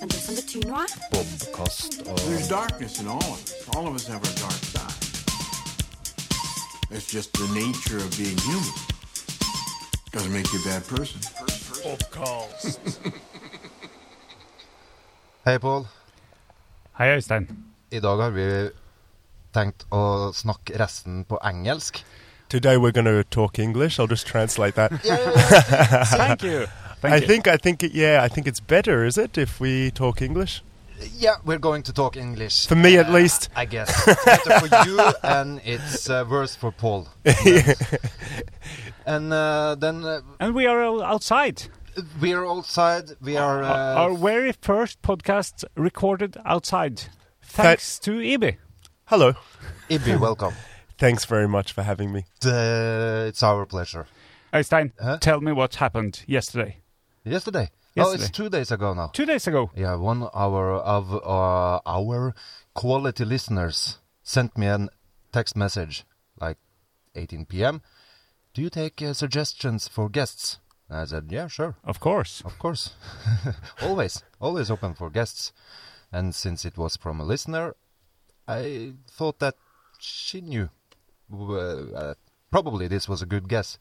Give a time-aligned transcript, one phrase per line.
[0.00, 3.54] Men det som betyr noe, Bobkast og There's darkness in all of us.
[3.76, 4.94] All of us have our dark side.
[6.90, 8.72] It's just the nature of being human.
[10.12, 11.20] Doesn't make you a bad person.
[15.44, 15.86] Hei, Pål.
[16.98, 17.48] Hei, Øystein.
[17.90, 18.68] I dag har vi
[19.54, 22.04] tenkt å snakke resten på engelsk.
[22.48, 23.98] Today we're going to talk English.
[23.98, 24.92] I'll just translate that.
[26.16, 26.66] Thank you.
[27.00, 27.26] Thank I you.
[27.26, 30.62] think I think yeah, I think it's better, is it, if we talk English?
[31.18, 32.66] Yeah, we're going to talk English.
[32.66, 33.48] For me, at Uh, least.
[33.56, 33.88] I guess.
[34.06, 37.08] It's better for you, and it's uh, worse for Paul.
[39.06, 41.62] and uh, then uh, And we are all outside.
[42.20, 43.04] we are outside.
[43.20, 43.62] We are.
[43.62, 46.94] Our- Uh, Our very first podcast recorded outside.
[47.42, 48.56] Thanks to Ibi.
[49.06, 49.32] Hello.
[49.88, 50.54] Ibi, welcome.
[50.98, 52.24] Thanks very much for having me.
[52.44, 54.06] Uh, it's our pleasure.
[54.52, 55.16] Øystein, Huh?
[55.20, 56.76] tell me what happened yesterday.
[57.24, 57.70] Yesterday.
[57.98, 59.08] Oh, it's two days ago now.
[59.08, 59.70] Two days ago.
[59.74, 62.34] Yeah, one hour of uh, our
[62.74, 64.88] quality listeners sent me a
[65.32, 66.04] text message
[66.40, 66.56] like
[67.14, 67.82] 18 p.m.
[68.54, 70.58] Do you take uh, suggestions for guests?
[70.88, 72.42] And I said, yeah, sure, Of course.
[72.44, 72.94] of course.
[73.82, 75.52] always, always open for guests.
[76.12, 77.76] And since it was from a listener,
[78.48, 79.54] I thought that
[79.98, 80.70] she knew.
[81.32, 82.14] Uh, uh,
[82.50, 83.78] probably this was a good guess.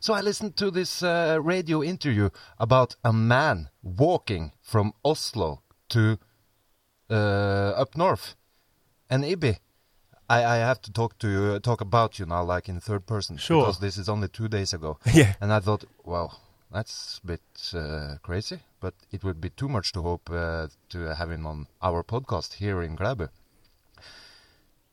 [0.00, 6.18] So I listened to this uh, radio interview about a man walking from Oslo to
[7.10, 8.34] uh, up north.
[9.08, 9.58] And Ibi,
[10.28, 13.36] I, I have to talk to you, talk about you now, like in third person,
[13.36, 13.62] Sure.
[13.62, 14.98] because this is only two days ago.
[15.12, 15.34] Yeah.
[15.40, 16.40] And I thought, well,
[16.72, 17.42] that's a bit
[17.74, 21.66] uh, crazy, but it would be too much to hope uh, to have him on
[21.82, 23.28] our podcast here in Klæbu.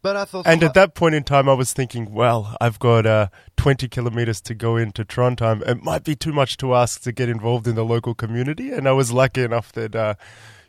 [0.02, 3.06] But I thought, And at that point in time, I was thinking, well, I've got
[3.06, 5.68] uh, 20 kilometers to go into Trondheim.
[5.68, 8.72] It might be too much to ask to get involved in the local community.
[8.72, 10.14] And I was lucky enough that uh,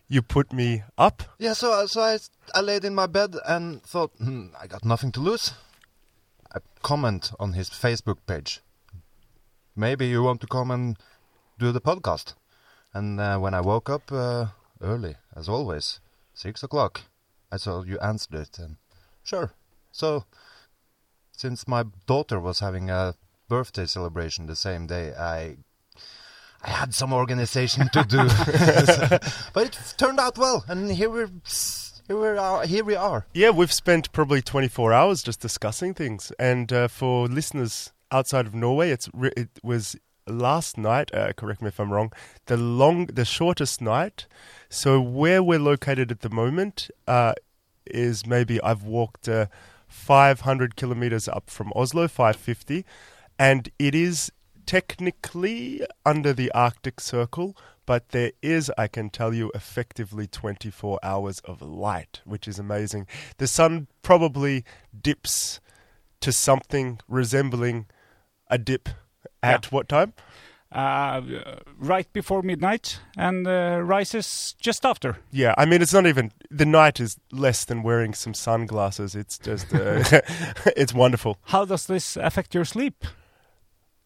[0.08, 1.22] you put me up.
[1.38, 2.18] Yeah, so uh, so I
[2.54, 5.52] I laid in my bed and thought, hmm, I got nothing to lose.
[6.52, 8.60] I comment on his Facebook page.
[9.76, 10.96] Maybe you want to come and
[11.58, 12.34] do the podcast.
[12.94, 14.46] And uh, when I woke up uh,
[14.80, 16.00] early, as always,
[16.32, 17.02] six o'clock,
[17.52, 18.76] I saw you answered it, and
[19.28, 19.52] sure.
[19.92, 20.24] So,
[21.32, 23.14] since my daughter was having a
[23.48, 25.56] birthday celebration the same day, I
[26.62, 28.18] I had some organization to do,
[29.52, 31.30] but it turned out well, and here we're
[32.08, 32.66] here we are.
[32.66, 33.26] Here we are.
[33.34, 36.32] Yeah, we've spent probably 24 hours just discussing things.
[36.38, 39.94] And uh, for listeners outside of Norway, it's it was
[40.26, 41.14] last night.
[41.14, 42.10] Uh, correct me if I'm wrong.
[42.46, 44.26] The long, the shortest night.
[44.70, 47.34] So where we're located at the moment uh,
[47.90, 49.46] is maybe I've walked uh,
[49.88, 52.84] 500 kilometers up from Oslo, 550,
[53.38, 54.30] and it is
[54.66, 57.56] technically under the Arctic Circle,
[57.86, 63.06] but there is, I can tell you, effectively 24 hours of light, which is amazing.
[63.38, 64.64] The sun probably
[65.00, 65.60] dips
[66.20, 67.86] to something resembling
[68.50, 68.88] a dip
[69.42, 69.68] at Yeah.
[69.70, 70.12] what time?
[70.70, 71.22] Uh,
[71.78, 75.16] right before midnight and uh, rises just after.
[75.30, 79.14] Yeah, I mean, it's not even the night is less than wearing some sunglasses.
[79.14, 80.04] It's just, uh,
[80.76, 81.38] it's wonderful.
[81.44, 83.06] How does this affect your sleep?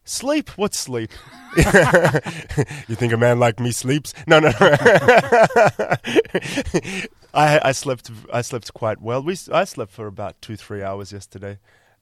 [0.05, 0.49] Sleep?
[0.57, 1.11] What sleep?
[1.57, 4.13] you think a man like me sleeps?
[4.27, 4.49] No, no.
[4.49, 4.57] no.
[7.33, 9.23] I I slept I slept quite well.
[9.23, 11.59] We I slept for about two three hours yesterday.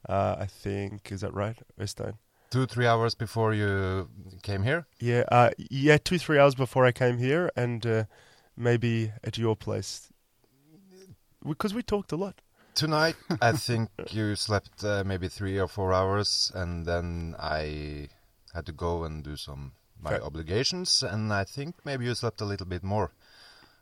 [0.10, 2.14] Uh, I think is that right, Øystein?
[2.52, 4.10] Two three hours before you
[4.44, 4.86] came here.
[5.00, 8.04] Yeah, uh, yeah, two three hours before I came here, and uh,
[8.58, 10.12] maybe at your place
[11.48, 12.42] because we talked a lot.
[12.76, 18.10] Tonight, I think you slept uh, maybe three or four hours, and then I
[18.54, 22.46] had to go and do some my obligations, and I think maybe you slept a
[22.46, 23.12] little bit more.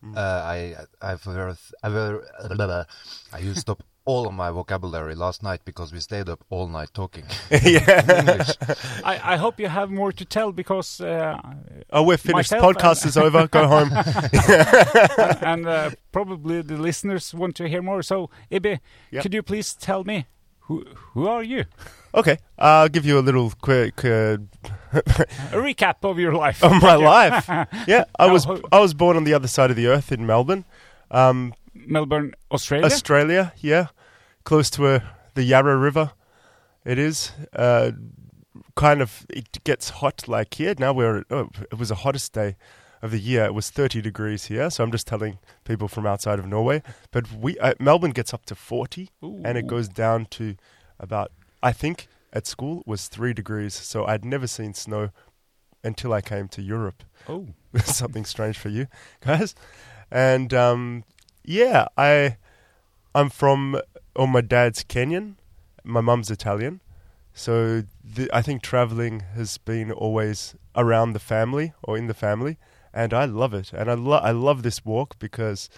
[0.03, 0.15] Mm.
[0.15, 2.25] Uh, I I've heard, I ver-
[3.33, 6.89] I used up all of my vocabulary last night because we stayed up all night
[6.93, 8.19] talking yeah.
[8.19, 8.49] English.
[9.03, 11.37] I, I hope you have more to tell because uh,
[11.91, 12.51] Oh, we're finished.
[12.51, 13.47] Myself Podcast is over.
[13.47, 13.89] Go home.
[15.51, 18.01] and uh, probably the listeners want to hear more.
[18.03, 18.79] So, Ibi,
[19.11, 19.23] Yep.
[19.23, 20.25] could you please tell me
[20.67, 21.65] who who are you?
[22.13, 24.37] Okay, I'll give you a little quick uh,
[24.91, 26.63] A recap of your life.
[26.63, 27.45] of my life.
[27.87, 30.25] Yeah, I No, was I was born on the other side of the earth in
[30.25, 30.65] Melbourne,
[31.11, 32.85] um, Melbourne, Australia.
[32.85, 33.53] Australia.
[33.57, 33.87] Yeah,
[34.43, 34.99] close to uh,
[35.35, 36.11] the Yarra River.
[36.85, 37.91] It is uh,
[38.75, 40.93] kind of it gets hot like here now.
[40.93, 42.55] We're oh, it was the hottest day
[43.01, 43.45] of the year.
[43.45, 46.81] It was 30 degrees here, so I'm just telling people from outside of Norway.
[47.11, 50.55] But we uh, Melbourne gets up to 40, and it goes down to
[50.99, 51.31] about
[51.61, 53.73] I think at school was three degrees.
[53.73, 55.09] So I'd never seen snow
[55.83, 57.03] until I came to Europe.
[57.27, 57.47] Oh,
[57.83, 58.87] something strange for you
[59.21, 59.55] guys.
[60.11, 61.03] And um,
[61.43, 62.37] yeah, I
[63.13, 63.79] I'm from.
[64.19, 65.35] Oh, my dad's Kenyan.
[65.85, 66.81] My mum's Italian.
[67.33, 72.57] So the, I think traveling has been always around the family or in the family,
[72.93, 73.71] and I love it.
[73.71, 75.69] And I lo- I love this walk because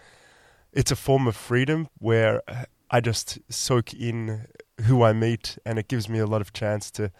[0.73, 2.41] it's a form of freedom where
[2.89, 4.47] I just soak in
[4.85, 7.11] who I meet, and it gives me a lot of chance to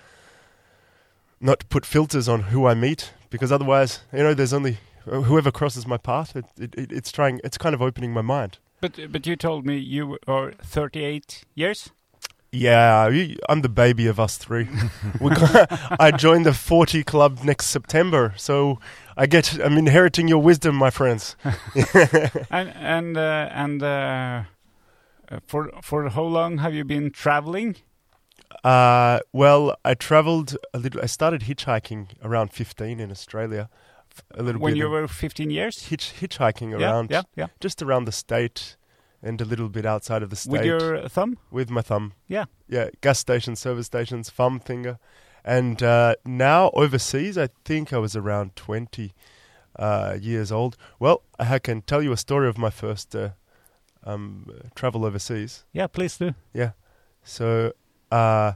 [1.40, 5.86] not put filters on who I meet because otherwise, you know, there's only whoever crosses
[5.86, 6.36] my path.
[6.36, 7.40] It, it, it's trying.
[7.44, 8.58] It's kind of opening my mind.
[8.82, 11.92] But but you told me you are 38 years.
[12.54, 13.10] Yeah,
[13.48, 14.68] I'm the baby of us three.
[16.00, 18.78] I joined the 40 club next September, so
[19.16, 19.58] I get.
[19.64, 21.38] I'm inheriting your wisdom, my friends.
[22.50, 24.44] And and uh, and uh,
[25.32, 27.78] uh, for for how long have you been traveling?
[28.66, 31.02] Uh, well, I travelled a little.
[31.02, 33.70] I started hitchhiking around 15 in Australia.
[34.36, 35.88] A little When bit you were 15 years?
[35.88, 37.48] hitch, hitchhiking Yeah, around, yeah, yeah.
[37.60, 38.76] just around the state,
[39.24, 41.38] and a little bit outside of the state With your thumb?
[41.52, 42.14] with my thumb.
[42.28, 42.46] Yeah.
[42.68, 44.98] yeah, gas stations, service stations, thumb finger,
[45.46, 49.14] and uh, now overseas, I think I was around twenty
[49.80, 50.76] uh, years old.
[51.00, 53.30] Well, I can tell you a story of my first uh,
[54.04, 55.64] um, travel overseas.
[55.72, 56.34] Yeah, please do.
[56.54, 56.72] Yeah,
[57.24, 57.74] so
[58.12, 58.54] uh,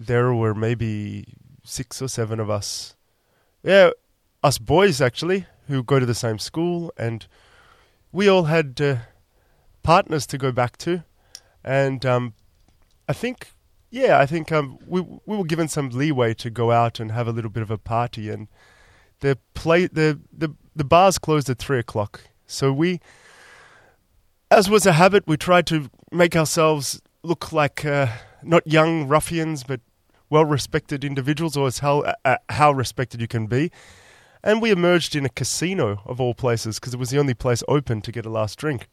[0.00, 1.34] there were maybe
[1.64, 2.96] six or seven of us.
[3.62, 3.90] Yeah,
[4.44, 7.26] us boys actually who go to the same school, and
[8.12, 8.96] we all had uh,
[9.82, 11.02] partners to go back to,
[11.64, 12.34] and um,
[13.08, 13.48] I think,
[13.90, 17.26] yeah, I think um, we we were given some leeway to go out and have
[17.26, 18.48] a little bit of a party, and
[19.20, 23.00] the play the the the bars closed at three o'clock, so we,
[24.50, 28.08] as was a habit, we tried to make ourselves look like uh,
[28.42, 29.80] not young ruffians, but
[30.28, 33.70] well respected individuals, or as how uh, how respected you can be.
[34.44, 37.62] And we emerged in a casino of all places because it was the only place
[37.66, 38.88] open to get a last drink.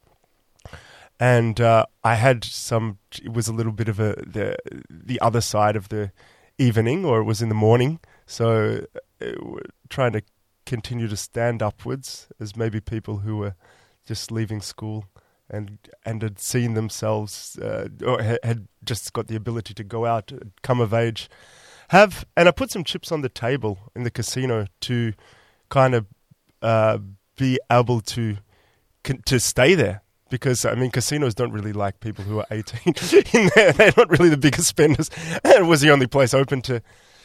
[1.20, 2.98] And uh, I had some.
[3.22, 4.56] It was a little bit of a the
[4.88, 6.10] the other side of the
[6.56, 8.00] evening, or it was in the morning.
[8.26, 8.86] So
[9.20, 9.60] uh, we're
[9.90, 10.22] trying to
[10.64, 13.54] continue to stand upwards as maybe people who were
[14.06, 15.04] just leaving school
[15.50, 20.06] and and had seen themselves uh, or ha- had just got the ability to go
[20.06, 20.32] out,
[20.62, 21.28] come of age,
[21.88, 25.12] have and I put some chips on the table in the casino to
[25.72, 26.06] kind of
[26.60, 26.98] uh,
[27.38, 28.36] be able to
[29.24, 32.80] to stay there because I mean casinos don't really like people who are 18
[33.32, 33.72] in there.
[33.72, 35.10] They're not really the biggest spenders.
[35.44, 36.82] It was the only place open to.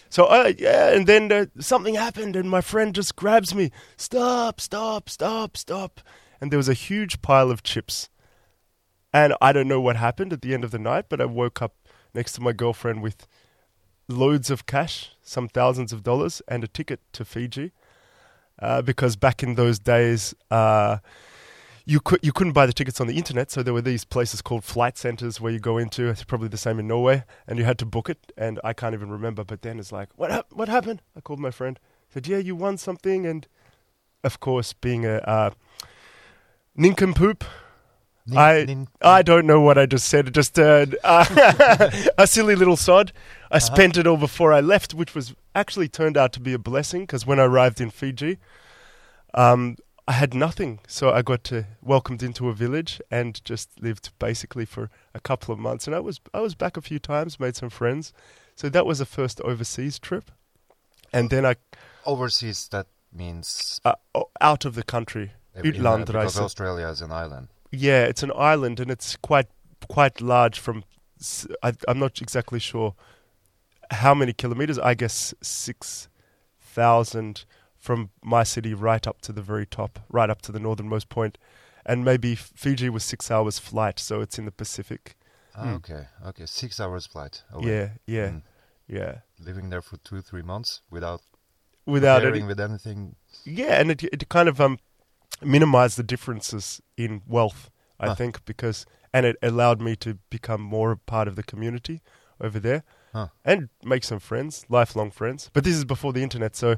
[0.09, 3.69] So uh, yeah, and then uh, something happened, and my friend just grabs me.
[3.97, 4.61] Stop!
[4.61, 5.09] Stop!
[5.09, 5.57] Stop!
[5.57, 5.99] Stop!
[6.39, 8.07] And there was a huge pile of chips.
[9.13, 11.61] And I don't know what happened at the end of the night, but I woke
[11.61, 11.75] up
[12.13, 13.27] next to my girlfriend with
[14.07, 17.73] loads of cash, some thousands of dollars, and a ticket to Fiji.
[18.59, 20.98] Uh, because back in those days, uh,
[21.86, 24.42] you could you couldn't buy the tickets on the internet, so there were these places
[24.42, 26.09] called flight centers where you go into.
[26.09, 28.33] It's probably the same in Norway, and you had to book it.
[28.38, 29.44] And I can't even remember.
[29.44, 31.01] But then it's like, what hap- what happened?
[31.15, 31.80] I called my friend.
[32.09, 33.48] Said, yeah, you won something, and
[34.24, 35.51] of course, being a uh,
[36.75, 37.44] nincompoop,
[38.25, 40.33] Nin- I nin- I don't know what I just said.
[40.33, 40.86] Just uh,
[42.18, 43.13] a silly little sod.
[43.50, 46.59] I spent it all before I left, which was actually turned out to be a
[46.59, 48.37] blessing because when I arrived in Fiji,
[49.33, 50.80] um, I had nothing.
[50.87, 55.54] So I got to welcomed into a village and just lived basically for a couple
[55.54, 55.87] of months.
[55.87, 58.14] And I was I was back a few times, made some friends.
[58.56, 60.31] So that was a first overseas trip,
[61.11, 61.56] and then I
[62.06, 63.95] overseas, that means uh,
[64.42, 65.31] out of the country.
[66.07, 66.40] the- because.
[66.45, 67.47] Australia is an island.
[67.71, 69.47] Yeah, it's an island and it's quite
[69.90, 70.59] quite large.
[70.59, 70.83] From
[71.61, 72.95] I, am not exactly sure
[73.91, 74.77] how many kilometers.
[74.79, 76.07] I guess six
[76.59, 77.45] thousand
[77.77, 81.37] from my city right up to the very top, right up to the northernmost point.
[81.37, 81.37] point,
[81.85, 85.15] and maybe Fiji was six hours flight, so it's in the Pacific.
[85.56, 85.73] Ah, Hmm.
[85.75, 87.44] Okay, okay, six hours flight.
[87.51, 87.67] away.
[87.67, 88.41] Yeah, yeah, Mm.
[88.87, 89.13] yeah.
[89.39, 91.21] living there for two, three months without
[91.85, 93.15] Without caring any, with anything.
[93.45, 94.77] yeah, and it it kind of um
[95.41, 97.69] minimized the differences in wealth.
[97.99, 98.15] I Huh.
[98.15, 102.01] think because and it allowed me to become more a part of the community
[102.39, 102.83] over there
[103.18, 103.28] Huh.
[103.44, 105.50] and make some friends, lifelong friends.
[105.54, 106.76] But this is before the internet, so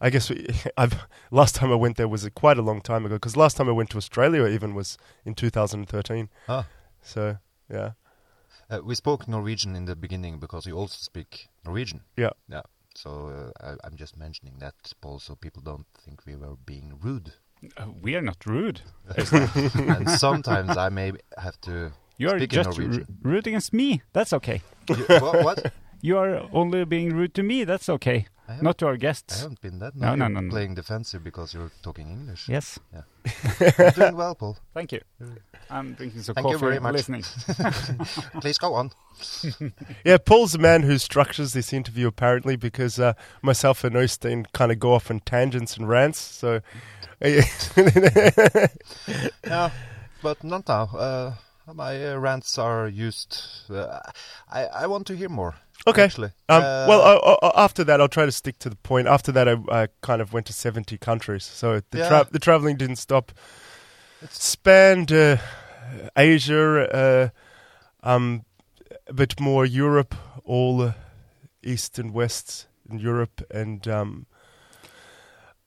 [0.00, 0.46] I guess we,
[0.76, 0.94] I've
[1.30, 3.16] last time I went there was quite a long time ago.
[3.16, 6.28] Because last time I went to Australia even was in 2013.
[6.48, 6.64] Ah.
[7.02, 7.36] So
[7.68, 7.90] yeah,
[8.70, 12.00] Uh, we spoke Norwegian in the beginning because you also speak Norwegian.
[12.16, 12.32] yeah.
[12.48, 12.62] Yeah.
[12.94, 16.98] So uh, I, I'm just mentioning that, Paul, so people don't think we were being
[17.04, 17.32] rude.
[17.76, 18.80] Uh, we are not rude.
[19.76, 21.92] and sometimes I may have to.
[22.18, 23.18] You are Speak in just ru- Norwegian.
[23.22, 24.02] rude against me.
[24.12, 24.60] That's okay.
[24.88, 25.44] You- what?
[25.44, 25.72] what?
[26.02, 27.64] You are only being rude to me.
[27.64, 28.26] That's okay.
[28.48, 29.32] Haven't, to our guests.
[29.32, 29.42] I guests.
[29.42, 29.94] haven't been that.
[29.96, 30.50] No, no, you're no, no.
[30.50, 32.48] Playing defensive because you're talking English.
[32.48, 32.78] Yes,
[33.78, 34.58] You're doing well, Paul.
[34.74, 35.00] thank you.
[35.70, 36.92] I'm drinking some Thank you coffee very and much.
[36.94, 37.22] listening.
[38.42, 38.90] Please go on.
[40.04, 44.72] Yeah, Paul's the man who structures this interview apparently because uh, myself and Øystein kind
[44.72, 46.18] of go off on tangents and rants.
[46.18, 46.60] So,
[49.44, 49.70] Yeah,
[50.22, 50.84] but not now.
[50.96, 51.34] Uh,
[51.74, 53.42] my uh, rants are used.
[53.70, 53.98] Uh,
[54.50, 55.54] I I want to hear more.
[55.86, 56.04] okay.
[56.04, 56.30] Actually.
[56.48, 59.08] Um, Uh, well, uh, uh, after that, I'll try to stick to the point.
[59.08, 61.44] After that, I, I kind of went to 70 countries.
[61.44, 62.08] So the, Yeah.
[62.08, 63.32] tra- the traveling didn't stop.
[64.30, 65.36] Spanned uh,
[66.16, 67.28] Asia, uh,
[68.08, 68.44] um,
[69.08, 70.14] a bit more Europe,
[70.44, 70.92] all uh,
[71.62, 74.26] East and West in Europe, and um,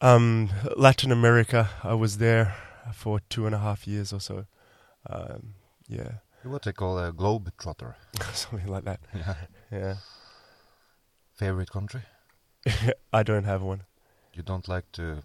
[0.02, 1.70] um, Latin America.
[1.84, 2.54] I was there
[2.94, 4.46] for two and a half years or so.
[5.10, 5.56] Um,
[5.88, 6.12] yeah,
[6.44, 7.96] what they call a globe trotter.
[8.34, 9.00] something like that.
[9.14, 9.36] Yeah.
[9.72, 9.96] Yeah,
[11.36, 12.02] Favorite country?
[13.14, 13.82] I don't have one.
[14.34, 15.24] You don't like to.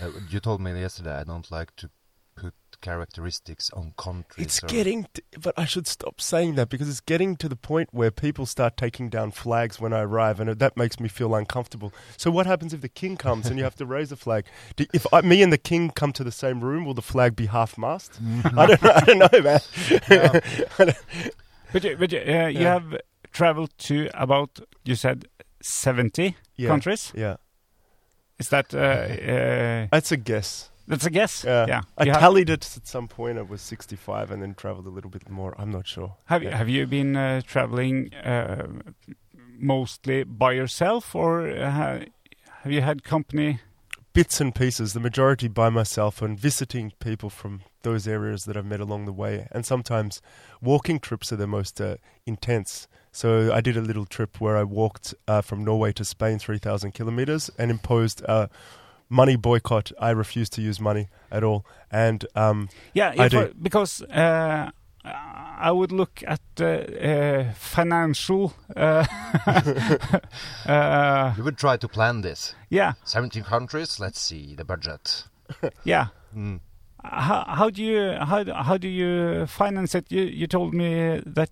[0.00, 1.90] Uh, you told me yesterday I don't like to
[2.76, 4.46] put characteristics on countries.
[4.46, 7.56] It's or- getting, t- but I should stop saying that because it's getting to the
[7.56, 11.34] point where people start taking down flags when I arrive, and that makes me feel
[11.34, 11.92] uncomfortable.
[12.16, 14.44] So, what happens if the king comes and you have to raise a flag?
[14.76, 17.34] Do, if I, me and the king come to the same room, will the flag
[17.36, 18.18] be half mast?
[18.44, 19.60] I don't, know, I don't know, man.
[20.10, 20.92] Yeah.
[21.72, 22.96] But you, but you, uh, you have
[23.32, 25.26] traveled to about you said
[25.60, 26.68] 70 Yeah.
[26.68, 27.12] countries.
[27.14, 27.36] Yeah,
[28.38, 28.78] Is that uh,
[29.32, 30.70] uh, that's a guess.
[30.86, 31.44] That's a guess?
[31.44, 33.38] Yeah, I tallied it at some point.
[33.38, 35.54] I was sixty-five, and then traveled a little bit more.
[35.58, 36.16] I'm not sure.
[36.26, 38.66] Have you have you been uh, traveling uh,
[39.58, 42.04] mostly by yourself, or uh, ha-
[42.62, 43.60] have you had company?
[44.16, 48.64] bits and pieces, the majority by myself, and visiting people from those areas that I've
[48.64, 49.46] met along the way.
[49.52, 50.22] And sometimes
[50.62, 52.88] walking trips are the most uh, intense.
[53.12, 56.92] So I did a little trip where I walked uh, from Norway to Spain, 3,000
[56.92, 58.48] kilometers, and imposed a
[59.08, 59.92] money boycott.
[60.00, 61.64] I refuse to use money at all.
[61.90, 63.40] And um, Yeah, I do.
[63.40, 64.70] I- because uh,
[65.04, 68.52] I would look at uh, uh, financial.
[68.76, 69.04] Uh,
[70.66, 72.54] uh, You would try to plan this.
[72.70, 74.00] yeah, 17 countries.
[74.00, 75.24] Let's see the budget.
[75.84, 76.06] yeah.
[76.36, 76.60] Mm.
[77.04, 80.10] How, how do you how how do you finance it?
[80.10, 81.50] You you told me that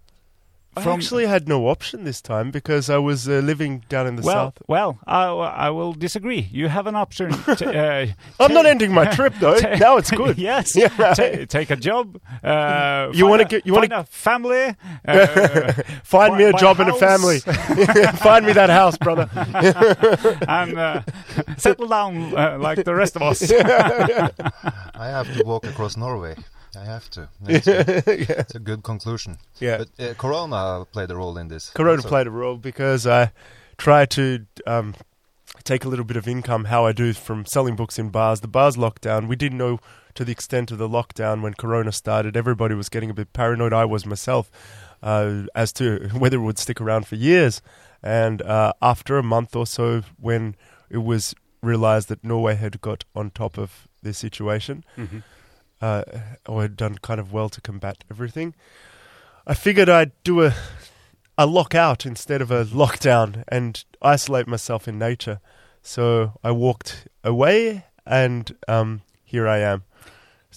[0.77, 4.17] I from actually had no option this time because I was uh, living down in
[4.17, 4.59] the well south.
[4.69, 6.49] well I, I will disagree.
[6.53, 7.31] You have an option.
[7.31, 8.07] To, uh,
[8.41, 9.59] I'm not ending my trip though.
[9.61, 10.39] ta- now it's good.
[10.51, 10.75] yes.
[10.77, 10.89] Yeah.
[10.89, 12.21] Ta- take a job.
[12.43, 14.75] Uh, You wanna get- you wanna- a family.
[15.07, 17.39] Uh, Find me a buy job and a family.
[17.41, 19.29] Find me that house, brother.
[20.49, 21.03] and uh,
[21.57, 23.51] settle down uh, like the rest of us.
[23.51, 26.37] I have to walk across Norway.
[26.77, 27.29] I have to.
[27.47, 29.39] It's a, it's a good conclusion.
[29.59, 29.79] Yeah.
[29.79, 31.71] But uh, Corona played a role in this.
[31.71, 32.09] Corona also.
[32.09, 33.33] played a role because I
[33.77, 34.95] try to um,
[35.65, 38.41] take a little bit of income how I do from selling books in bars.
[38.41, 39.29] The bars locked down.
[39.29, 39.79] We didn't know
[40.15, 42.37] to the extent of the lockdown when Corona started.
[42.37, 43.73] Everybody was getting a bit paranoid.
[43.73, 44.51] I was myself
[45.03, 47.63] uh, as to whether it would stick around for years.
[48.03, 50.57] And uh, after a month or so, when
[50.91, 54.85] it was realized that Norway had got on top of the situation,
[55.85, 56.03] uh,
[56.49, 58.55] or had done kind of well to combat everything.
[59.47, 60.53] I figured I'd do a
[61.37, 65.39] a lockout instead of a lockdown and isolate myself in nature.
[65.83, 69.83] So I walked away, and um, here I am,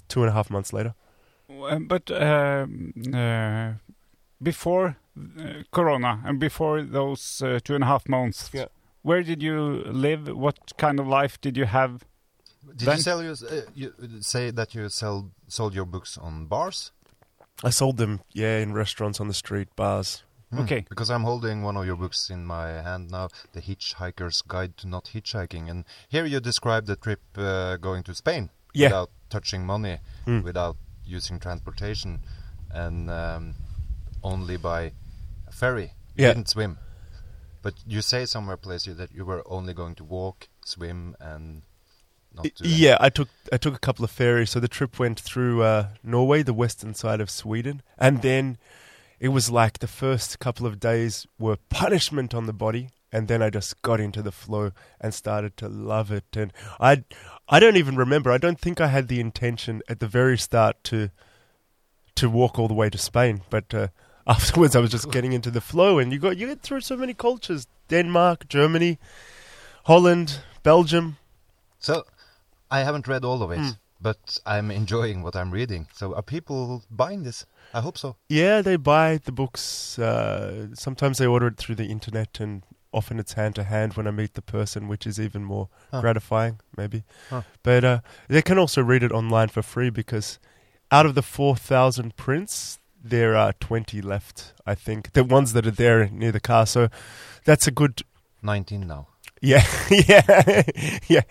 [0.08, 0.94] two and a half months later.
[1.50, 3.72] Uh, but um, uh,
[4.42, 8.68] before uh, Corona and before those uh, two and a half months, Yeah.
[9.02, 10.28] where did you live?
[10.28, 11.92] What kind of life did you have?
[12.76, 16.46] Did Then- you sell your, uh, you say that you sell sold your books on
[16.48, 16.92] bars?
[17.64, 20.24] I sold them, yeah, in restaurants on the street, bars.
[20.52, 20.60] Hmm.
[20.60, 20.86] Okay.
[20.90, 24.88] Because I'm holding one of your books in my hand now, The Hitchhiker's Guide to
[24.88, 25.70] Not Hitchhiking.
[25.70, 28.88] And here you describe the trip uh, going to Spain Yeah.
[28.90, 30.42] without touching money, Hmm.
[30.42, 32.20] without using transportation,
[32.70, 33.56] and um,
[34.24, 34.92] only by
[35.52, 35.94] ferry.
[36.16, 36.34] You Yeah.
[36.34, 36.78] didn't swim.
[37.62, 41.64] But you say somewhere, place you that you were only going to walk, swim, and
[42.34, 44.52] not do Yeah, I took I took a couple of ferries.
[44.52, 48.58] So the trip went through uh, Norway, the western side of Sweden, and then
[49.20, 53.42] it was like the first couple of days were punishment on the body, and then
[53.42, 56.26] I just got into the flow and started to love it.
[56.36, 57.04] And I
[57.50, 58.32] I don't even remember.
[58.32, 61.10] I don't think I had the intention at the very start to
[62.16, 63.74] to walk all the way to Spain, but.
[63.74, 63.88] Uh,
[64.30, 66.98] Afterwards, I was just getting into the flow, and you got you get through so
[66.98, 69.00] many cultures: Denmark, Germany,
[69.86, 71.16] Holland, Belgium,
[71.80, 72.04] So
[72.70, 73.70] I haven't read all of it, Hmm.
[74.02, 75.88] but I'm enjoying what I'm reading.
[75.94, 77.46] So are people buying this?
[77.74, 78.16] I hope so.
[78.30, 79.98] Yeah, they buy the books.
[80.00, 84.08] Uh, sometimes they order it through the internet, and often it's hand to hand when
[84.08, 86.02] I meet the person, which is even more Huh.
[86.02, 87.04] gratifying, maybe.
[87.30, 87.42] Huh.
[87.64, 90.40] But uh, they can also read it online for free because
[90.92, 95.14] out of the 4,000 prints, there are 20 left, I think.
[95.14, 96.66] The ones that are there near the car.
[96.66, 96.90] So
[97.46, 98.04] that's a good.
[98.42, 99.08] 19 now.
[99.42, 100.64] Yeah, yeah,
[101.08, 101.22] yeah.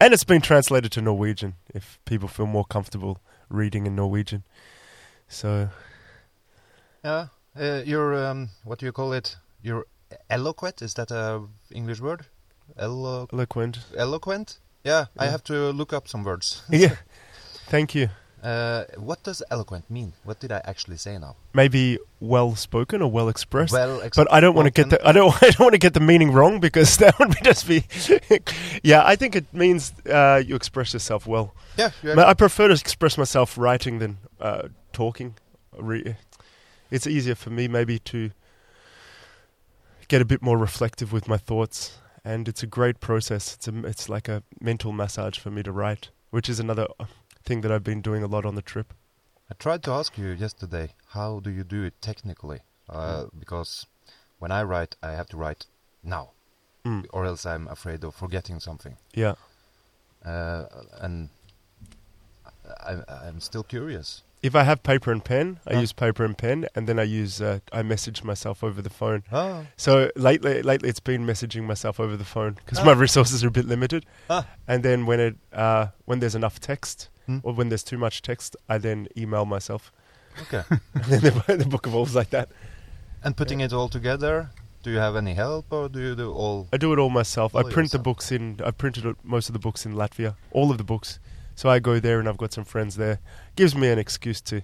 [0.00, 4.44] And it's been translated to Norwegian if people feel more comfortable reading in Norwegian.
[5.28, 5.68] So,
[7.04, 7.28] Yeah.
[7.56, 9.36] Uh, you're, um, what do you call it?
[9.62, 9.86] You're
[10.28, 10.82] eloquent?
[10.82, 12.26] Is that a English word?
[12.76, 13.78] Elo- eloquent.
[13.96, 14.58] eloquent?
[14.82, 16.62] Yeah, I have to look up some words.
[16.70, 16.96] yeah.
[17.70, 18.08] Thank you.
[18.44, 20.12] Uh, what does eloquent mean?
[20.22, 21.34] What did I actually say now?
[21.54, 23.72] Maybe well spoken or well expressed.
[23.72, 25.78] Well, ex- but I don't want to get the I don't I don't want to
[25.78, 27.84] get the meaning wrong because that would be just be
[28.82, 31.54] yeah I think it means uh, you express yourself well.
[31.78, 35.36] Yeah, I prefer to express myself writing than uh, talking.
[36.90, 38.30] It's easier for me maybe to
[40.08, 43.54] get a bit more reflective with my thoughts, and it's a great process.
[43.54, 46.86] It's a, it's like a mental massage for me to write, which is another
[47.44, 48.92] thing that I've been doing a lot on the trip.
[49.50, 52.60] I tried to ask you yesterday, how do you do it technically?
[52.88, 53.86] Uh, because
[54.38, 55.66] when I write, I have to write
[56.02, 56.30] now,
[56.84, 57.06] Mm.
[57.12, 58.96] or else I'm afraid of forgetting something.
[59.14, 59.34] Yeah.
[60.24, 60.64] Uh,
[61.00, 61.28] and
[62.80, 64.22] I, I'm still curious.
[64.42, 67.40] If I have paper and pen, I use paper and pen, and then I use
[67.40, 69.22] uh, I message myself over the phone.
[69.32, 72.84] Oh, So lately, lately it's been messaging myself over the phone because Ah.
[72.84, 74.04] my resources are a bit limited.
[74.28, 74.46] Ah.
[74.68, 77.38] And then when it uh, when there's enough text Hmm.
[77.42, 79.90] or when there's too much text, I then email myself,
[80.42, 80.62] okay.
[80.70, 82.48] and then the, the book evolves like that.
[83.22, 84.50] and putting it all together,
[84.82, 86.68] do you have any help, or do you do all?
[86.72, 87.54] I do it all myself.
[87.56, 88.60] I All print the books in.
[88.62, 91.18] I printed most of the books in Latvia, all of the books.
[91.56, 93.20] So I go there, and I've got some friends there.
[93.56, 94.60] Gives me an excuse to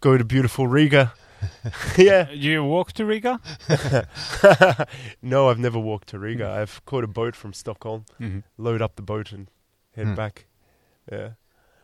[0.00, 1.12] go to beautiful Riga.
[1.96, 2.30] yeah.
[2.30, 3.40] You walk to Riga?
[5.22, 6.22] no, I've never walked to Hmm.
[6.24, 6.50] Riga.
[6.50, 8.40] I've caught a boat from Stockholm, Mm-hmm.
[8.58, 9.48] load up the boat, and
[9.96, 10.14] head Hmm.
[10.14, 10.46] back.
[11.10, 11.30] Yeah.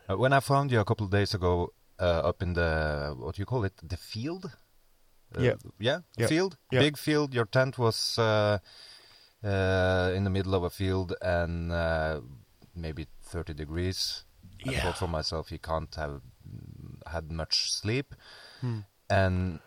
[0.09, 3.35] Uh, when I found you a couple of days ago, uh, up in the what
[3.35, 4.51] do you call it, the field?
[5.35, 5.55] Uh, Yeah.
[5.79, 6.27] yeah, Yeah.
[6.27, 6.79] field, Yeah.
[6.81, 7.33] big field.
[7.33, 8.59] Your tent was uh,
[9.43, 12.21] uh, in the middle of a field and uh,
[12.75, 14.23] maybe thirty degrees.
[14.67, 18.15] I thought for myself, he can't have mm, had much sleep,
[18.61, 18.79] Hmm.
[19.09, 19.59] and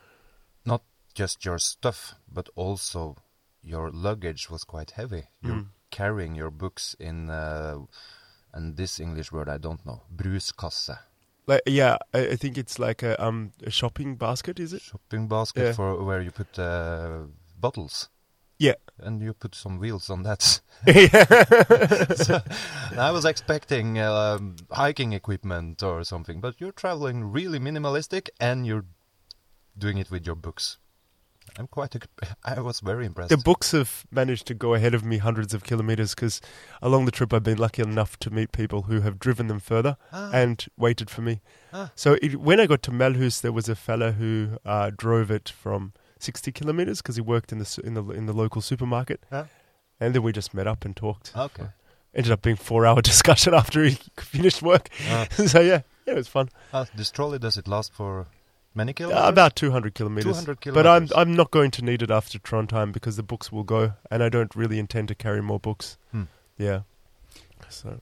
[0.65, 0.83] not
[1.15, 3.17] just your stuff, but also
[3.63, 5.29] your luggage was quite heavy.
[5.43, 5.69] You're Mm.
[5.91, 7.79] carrying your books in, uh,
[8.55, 10.99] and this English word I don't know, bruskasse,
[11.47, 14.83] Like, yeah, I, I think it's like a um a shopping basket, is it?
[14.83, 15.73] shopping basket Yeah.
[15.73, 17.27] for where you put uh,
[17.61, 18.09] bottles.
[18.61, 18.75] Yeah.
[18.99, 20.61] And you put some wheels on that.
[20.87, 22.15] yeah.
[22.15, 22.41] So,
[22.99, 28.85] I was expecting um, hiking equipment or something, but you're traveling really minimalistic and you're
[29.77, 30.79] doing it with your books.
[31.59, 31.97] I'm quite.
[31.97, 32.07] ex-
[32.45, 33.31] I was very impressed.
[33.31, 36.41] The books have managed to go ahead of me hundreds of kilometers because
[36.81, 39.97] along the trip I've been lucky enough to meet people who have driven them further
[40.13, 40.31] Ah.
[40.33, 41.41] and waited for me.
[41.73, 41.91] Ah.
[41.95, 45.49] So it, when I got to Melhus, there was a fella who uh, drove it
[45.49, 49.47] from 60 kilometers because he worked in the in the in the local supermarket, Ah.
[50.01, 51.33] and then we just met up and talked.
[51.37, 51.67] Okay.
[52.15, 54.89] Ended up being four hour discussion after he finished work.
[55.11, 55.27] Ah.
[55.31, 56.49] so yeah, yeah, it was fun.
[56.73, 58.27] Ah, this trolley does it last for
[58.75, 60.45] many Uh, about 200 kilometers.
[60.45, 61.09] 200 But I'm.
[61.17, 64.29] I'm not going to need it after Trondheim because the books will go, and I
[64.29, 65.99] don't really intend to carry more books.
[66.13, 66.25] Hmm.
[66.57, 66.81] Yeah.
[67.69, 68.01] So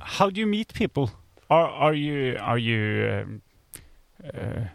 [0.00, 1.10] How do you meet people?
[1.50, 3.08] Are are you are you?
[3.22, 3.42] Um,
[4.24, 4.68] uh,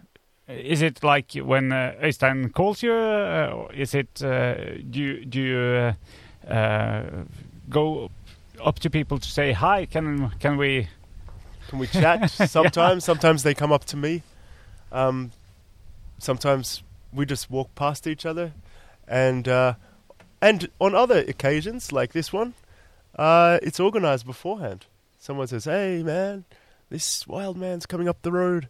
[0.48, 2.94] is it like when uh, Øystein calls you?
[2.94, 4.54] Uh, is it uh,
[4.89, 5.58] do you, do you
[6.48, 7.04] uh, uh,
[7.70, 8.10] go
[8.63, 9.86] up to people to say hi?
[9.86, 10.88] Can can we?
[11.70, 13.04] can we chat sometimes?
[13.04, 14.22] Sometimes they come up to me.
[14.91, 15.32] Um,
[16.17, 18.54] sometimes we just walk past each other,
[19.08, 19.73] and uh,
[20.41, 22.54] and on other occasions like this one,
[23.15, 24.86] uh, it's organized beforehand.
[25.17, 26.45] Someone says, "Hey, man."
[26.91, 28.67] This wild man's coming up the road.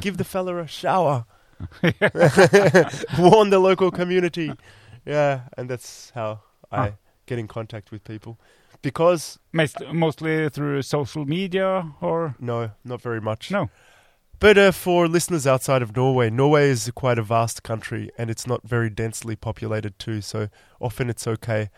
[0.00, 1.24] Give the fella a shower.
[3.16, 4.52] Warn the local community.
[5.06, 6.40] Yeah, and that's how
[6.72, 6.94] I
[7.26, 8.38] get in contact with people.
[8.82, 13.52] Because Most, mostly through social media or no, not very much.
[13.52, 13.70] no?
[14.40, 18.46] But uh, for listeners outside of Norway, Norway is quite a vast country and it's
[18.46, 20.20] not very densely populated too.
[20.20, 20.48] So
[20.80, 21.70] often it's okay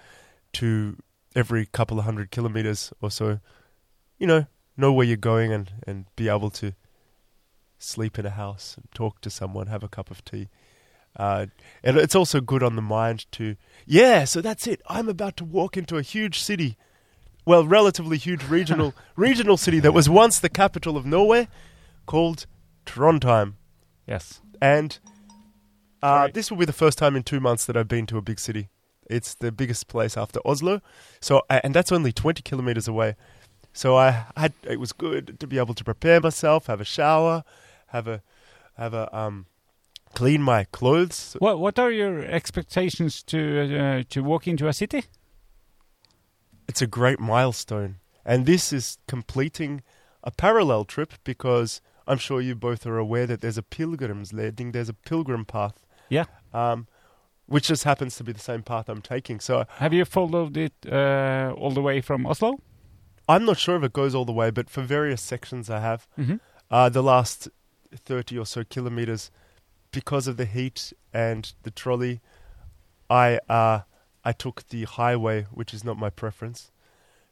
[0.55, 0.97] to
[1.35, 3.41] every couple of hundred kilometers or so,
[4.19, 6.73] you know, know where you're going and, and be able to
[7.79, 10.49] sleep in a house and talk to someone, have a cup of tea.
[11.15, 11.47] Uh,
[11.83, 14.83] and it's also good on the mind to, yeah, so that's it.
[14.89, 16.77] I'm about to walk into a huge city.
[17.45, 21.49] Well, relatively huge regional regional city that was once the capital of Norway,
[22.07, 22.47] called
[22.85, 23.55] Trondheim.
[24.07, 24.41] Yes.
[24.61, 24.99] And
[26.03, 28.23] uh, this will be the first time in two months that I've been to a
[28.23, 28.69] big city.
[29.09, 30.81] It's the biggest place after Oslo.
[31.21, 33.17] So, and that's only 20 kilometers away.
[33.73, 37.45] So I had it was good to be able to prepare myself, have a shower,
[37.89, 38.23] have a
[38.79, 39.47] have a um,
[40.15, 41.37] clean my clothes.
[41.41, 43.39] What What are your expectations to
[43.79, 45.05] uh, to walk into a city?
[46.67, 49.83] It's a great milestone, and this is completing
[50.25, 54.73] a parallel trip because I'm sure you both are aware that there's a pilgrim's landing.
[54.73, 56.25] There's a pilgrim path, Yeah.
[56.55, 56.87] um,
[57.47, 59.41] which just happens to be the same path I'm taking.
[59.41, 62.61] So Have you followed it uh, all the way from Oslo?
[63.29, 66.07] I'm not sure if it goes all the way, but for various sections I have.
[66.19, 66.37] Mm-hmm.
[66.71, 67.49] Uh, the last
[67.95, 69.31] 30 or so kilometers,
[69.91, 72.21] because of the heat and the trolley,
[73.11, 73.81] I uh,
[74.25, 76.71] I took the highway, which is not my preference.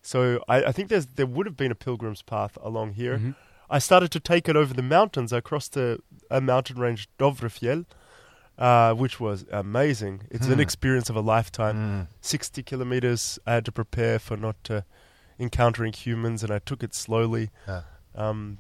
[0.02, 3.18] So I, I think there's there would have been a pilgrim's path along here.
[3.18, 3.34] Mhm.
[3.74, 5.32] I started to take it over the mountains.
[5.32, 5.98] I crossed a,
[6.30, 7.84] a mountain range, Dovrefjell,
[8.56, 10.22] uh, which was amazing.
[10.30, 10.60] It's an Hmm.
[10.60, 11.76] experience of a lifetime.
[11.76, 12.06] Mm.
[12.20, 14.82] 60 kilometers I had to prepare for not uh,
[15.38, 17.50] encountering humans, and I took it slowly.
[17.66, 17.82] Yeah.
[18.14, 18.58] Um,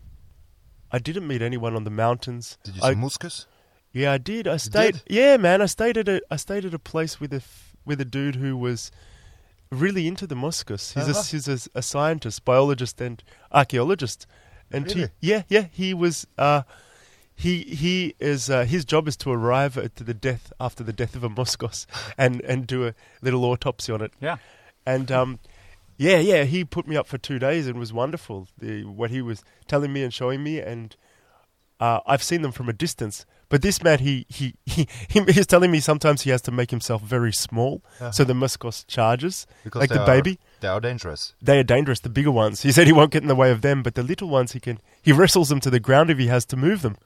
[0.90, 2.58] I didn't meet anyone on the mountains.
[2.64, 3.46] Did you I, see Moskus?
[3.92, 4.48] yeah, I did.
[4.48, 4.94] I stayed.
[4.94, 5.02] did?
[5.08, 8.00] Yeah, man, I stayed at a I stayed at a place with a f- with
[8.00, 8.90] a dude who was
[9.70, 10.94] really into the moskus.
[10.94, 11.20] He's Uh-huh.
[11.20, 13.22] a he's a, a scientist, biologist, and
[13.52, 14.26] archaeologist.
[14.74, 16.26] And he, yeah, yeah, he was.
[16.38, 16.62] Uh,
[17.36, 21.16] he he is uh, his job is to arrive at the death after the death
[21.16, 21.86] of a moskus
[22.18, 24.12] and and do a little autopsy on it.
[24.20, 24.36] Yeah.
[24.86, 25.38] And um,
[25.96, 28.46] yeah, yeah, he put me up for two days and was wonderful.
[28.58, 30.94] The what he was telling me and showing me, and
[31.80, 33.26] uh, I've seen them from a distance.
[33.48, 36.70] But this man, he he he he he's telling me sometimes he has to make
[36.70, 38.12] himself very small, Uh-huh.
[38.12, 40.38] so the moskus charges Because like the are- baby.
[40.64, 41.34] They are dangerous.
[41.42, 42.00] They are dangerous.
[42.00, 43.82] The bigger ones, he said, he won't get in the way of them.
[43.82, 44.78] But the little ones, he can.
[45.02, 46.96] He wrestles them to the ground if he has to move them.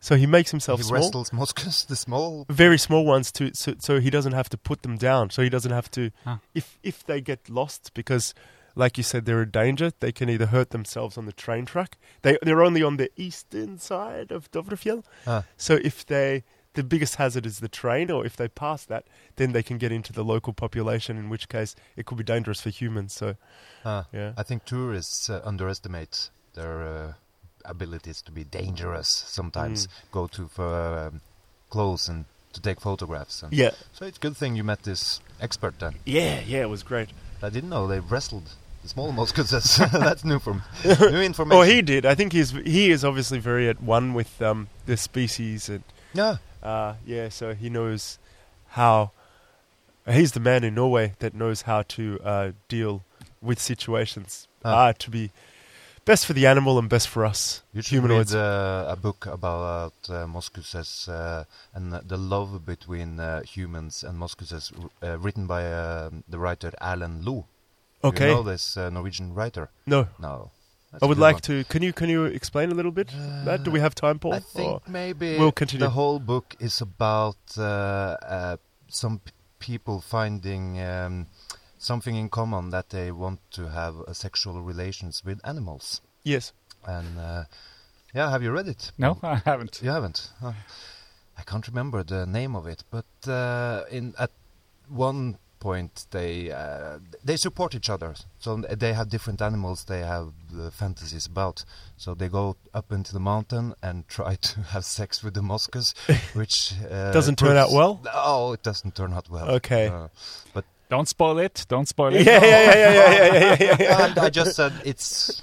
[0.00, 1.00] So he makes himself he small.
[1.00, 2.44] wrestles Moskus, the small.
[2.50, 5.48] very small ones to so, so he doesn't have to put them down so he
[5.48, 6.36] doesn't have to Huh.
[6.54, 8.34] if if they get lost because
[8.76, 11.96] like you said they're a danger they can either hurt themselves on the train track
[12.20, 15.44] they they're only on the eastern side of Dovrefjell Ah.
[15.56, 16.44] so if they
[16.74, 19.04] the biggest hazard is the train or if they pass that
[19.36, 22.60] then they can get into the local population in which case it could be dangerous
[22.60, 23.34] for humans so
[23.84, 24.04] Ah.
[24.12, 27.12] yeah I think tourists uh, underestimate their uh,
[27.64, 29.08] abilities to be dangerous.
[29.08, 29.90] Sometimes Mm.
[30.12, 31.20] go to for um,
[31.70, 33.42] clothes and to take photographs.
[33.42, 35.94] And yeah So it's a good thing you met this expert then.
[36.04, 37.08] yeah yeah it was great
[37.42, 38.48] I didn't know they wrestled
[38.82, 39.50] the small moskus.
[39.50, 41.58] That's, that's new from new information.
[41.58, 44.96] oh he did i think he's he is obviously very at one with um the
[44.96, 45.82] species and
[46.14, 46.36] Yeah.
[46.64, 48.18] Uh, yeah, so he knows
[48.68, 49.10] how.
[50.06, 53.02] He's the man in Norway that knows how to uh, deal
[53.40, 54.88] with situations Ah.
[54.88, 55.30] uh, to be
[56.04, 58.34] best for the animal and best for us You should humanoids.
[58.34, 60.26] read uh, a book about uh,
[61.08, 64.72] uh, and the love between uh, humans and moskuses,
[65.02, 67.46] uh, written by uh, the writer Erlend Loe.
[68.02, 69.70] okay, You know this Norwegian writer?
[69.86, 70.50] no, No.
[70.94, 71.42] That's I a would like one.
[71.42, 71.64] to.
[71.64, 73.08] Can you can you explain a little bit?
[73.44, 74.34] that do we have time, Paul?
[74.34, 75.84] I think Or- maybe we'll continue.
[75.86, 78.56] the whole book is about uh, uh,
[78.88, 81.26] some p- people finding um,
[81.78, 86.00] something in common that they want to have uh, sexual relations with animals.
[86.24, 86.52] yes.
[86.86, 87.44] And uh,
[88.14, 88.92] yeah, have you read it?
[88.98, 89.80] No, I haven't.
[89.82, 90.30] You haven't.
[90.40, 90.52] Huh.
[91.36, 94.30] I can't remember the name of it, but uh, in at
[94.88, 96.98] one point they uh,
[97.28, 98.14] they support each other.
[98.38, 98.50] So
[98.84, 101.64] they have different animals they have uh, fantasies about.
[101.96, 102.44] So they go
[102.78, 105.88] up into the mountain and try to have sex with the moskus,
[106.40, 107.92] which uh, Doesn't turn out well?
[108.04, 109.48] No, it doesn't turn out well.
[109.58, 109.86] Okay.
[109.88, 110.08] Uh,
[110.52, 111.64] but Don't spoil it.
[111.68, 112.26] Don't spoil it.
[112.26, 114.14] yeah, yeah, yeah, yeah, yeah, yeah, yeah, yeah.
[114.22, 115.42] I, I just said it's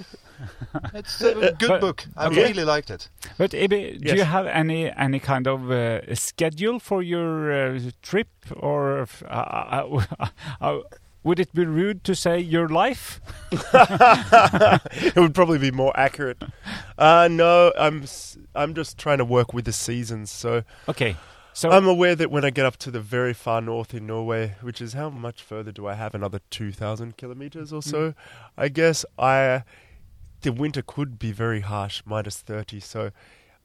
[0.93, 2.05] it's a good But- book.
[2.17, 2.43] I okay.
[2.43, 3.09] really liked it.
[3.37, 4.17] But Ibi, do Yes.
[4.17, 10.27] you have any any kind of uh, schedule for your uh, trip, or uh, uh,
[10.61, 10.79] uh,
[11.23, 13.21] would it be rude to say your life?
[13.51, 16.43] it would probably be more accurate.
[16.97, 20.31] Uh, no, I'm s- I'm just trying to work with the seasons.
[20.31, 21.15] So Okay,
[21.53, 24.55] so I'm aware that when I get up to the very far north in Norway,
[24.61, 26.15] which is how much further do I have?
[26.15, 28.13] Another two thousand kilometers or so.
[28.57, 29.63] I guess I
[30.41, 32.79] the winter could be very harsh, minus thirty.
[32.79, 33.11] So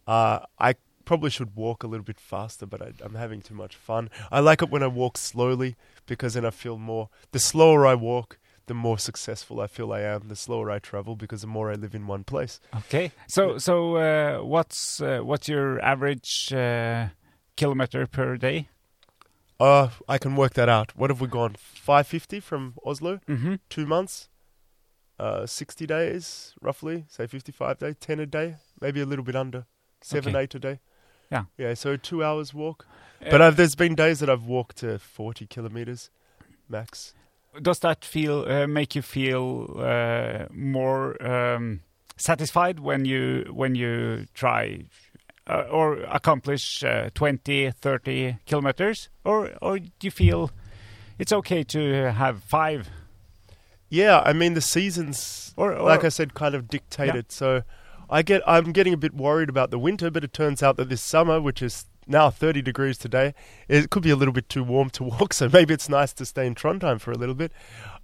[0.06, 3.76] uh, I probably should walk a little bit faster, but I, I'm having too much
[3.76, 4.10] fun.
[4.30, 7.08] I like it when I walk slowly because then I feel more.
[7.32, 10.28] The slower I walk, the more successful I feel I am.
[10.28, 12.60] The slower I travel because the more I live in one place.
[12.76, 17.08] okay, so so uh, what's uh, what's your average uh,
[17.56, 18.68] kilometer per day?
[19.58, 20.94] Uh, I can work that out.
[20.96, 21.56] What have we gone?
[21.58, 23.20] 550 from Oslo?
[23.26, 23.54] Mm-hmm.
[23.70, 24.28] two months,
[25.18, 29.64] uh, 60 days roughly, say 55 days, 10 a day, maybe a little bit under,
[30.02, 30.42] 7, Okay.
[30.42, 30.80] 8 a day.
[31.30, 31.44] Yeah.
[31.58, 32.86] Yeah, so two hours walk.
[33.24, 36.10] Uh, But I've, there's been days that I've walked to 40 kilometers.
[36.68, 37.14] max.
[37.62, 41.80] Does that feel uh, make you feel uh, more um,
[42.16, 44.84] satisfied when you when you try
[45.48, 50.50] uh, or accomplish uh, 20, 30 kilometers, or or do you feel
[51.18, 52.90] it's okay to have five?
[53.88, 57.16] Yeah, I mean the seasons, Or, or like I said, kind of dictate Yeah.
[57.16, 57.32] it.
[57.32, 57.62] So
[58.10, 60.88] I get, I'm getting a bit worried about the winter, but it turns out that
[60.88, 63.34] this summer, which is now 30 degrees today,
[63.68, 65.32] it could be a little bit too warm to walk.
[65.34, 67.52] So maybe it's nice to stay in Trondheim for a little bit.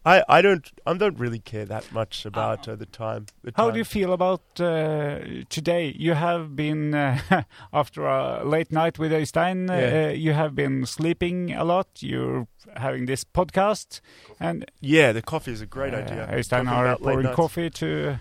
[0.05, 3.27] I, I don't, I don't really care that much about uh, the time.
[3.45, 3.73] The How time.
[3.75, 5.95] do you feel about uh, today?
[5.97, 7.19] You have been uh,
[7.73, 9.69] after a late night with Øystein.
[9.69, 10.09] Yeah.
[10.09, 11.87] Uh, you have been sleeping a lot.
[12.01, 14.01] You're having this podcast,
[14.41, 16.25] and Yeah, the coffee is a great idea.
[16.25, 17.37] Uh, Øystein are pouring nights.
[17.37, 18.19] coffee to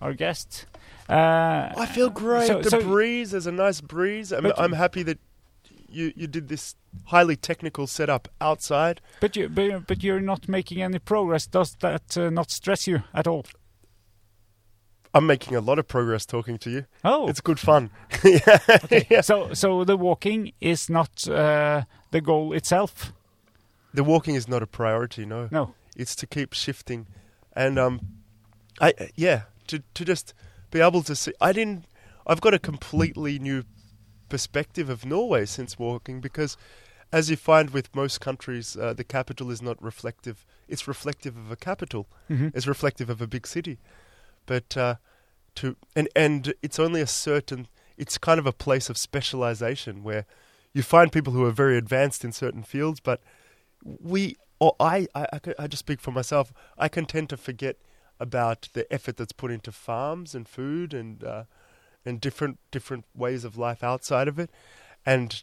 [0.00, 0.66] our guest.
[1.10, 2.46] Uh, I feel great.
[2.46, 4.32] so- the so- breeze, there's a nice breeze.
[4.32, 5.18] I'm, I'm happy that
[5.92, 6.74] you, you did this
[7.04, 9.00] highly technical setup outside.
[9.20, 11.46] But you, but, but you're not making any progress.
[11.46, 13.44] Does that uh, not stress you at all?
[15.14, 16.86] I'm making a lot of progress talking to you.
[17.04, 17.90] Oh, It's good fun.
[18.24, 18.78] yeah.
[19.10, 19.20] yeah.
[19.20, 23.12] so so the walking is not uh, the goal itself.
[23.92, 25.48] The walking is not a priority, no.
[25.50, 25.74] No.
[25.96, 27.06] It's to keep shifting.
[27.54, 28.00] And um
[28.80, 30.32] I yeah, to to just
[30.70, 31.84] be able to see I didn't
[32.26, 33.64] I've got a completely new
[34.32, 36.56] perspective of Norway since walking because
[37.12, 40.46] as you find with most countries, uh, the capital is not reflective.
[40.68, 42.06] It's reflective of a capital.
[42.28, 43.76] hmm is reflective of a big city.
[44.46, 44.94] But uh,
[45.56, 47.68] to and and it's only a certain.
[47.98, 50.24] It's kind of a place of specialization where
[50.72, 53.00] you find people who are very advanced in certain fields.
[53.00, 53.20] But
[54.12, 56.46] we, or I, I, I, I just speak for myself.
[56.78, 57.76] I can tend to forget
[58.18, 61.44] about the effort that's put into farms and food and uh,
[62.04, 64.50] and different different ways of life outside of it,
[65.06, 65.42] and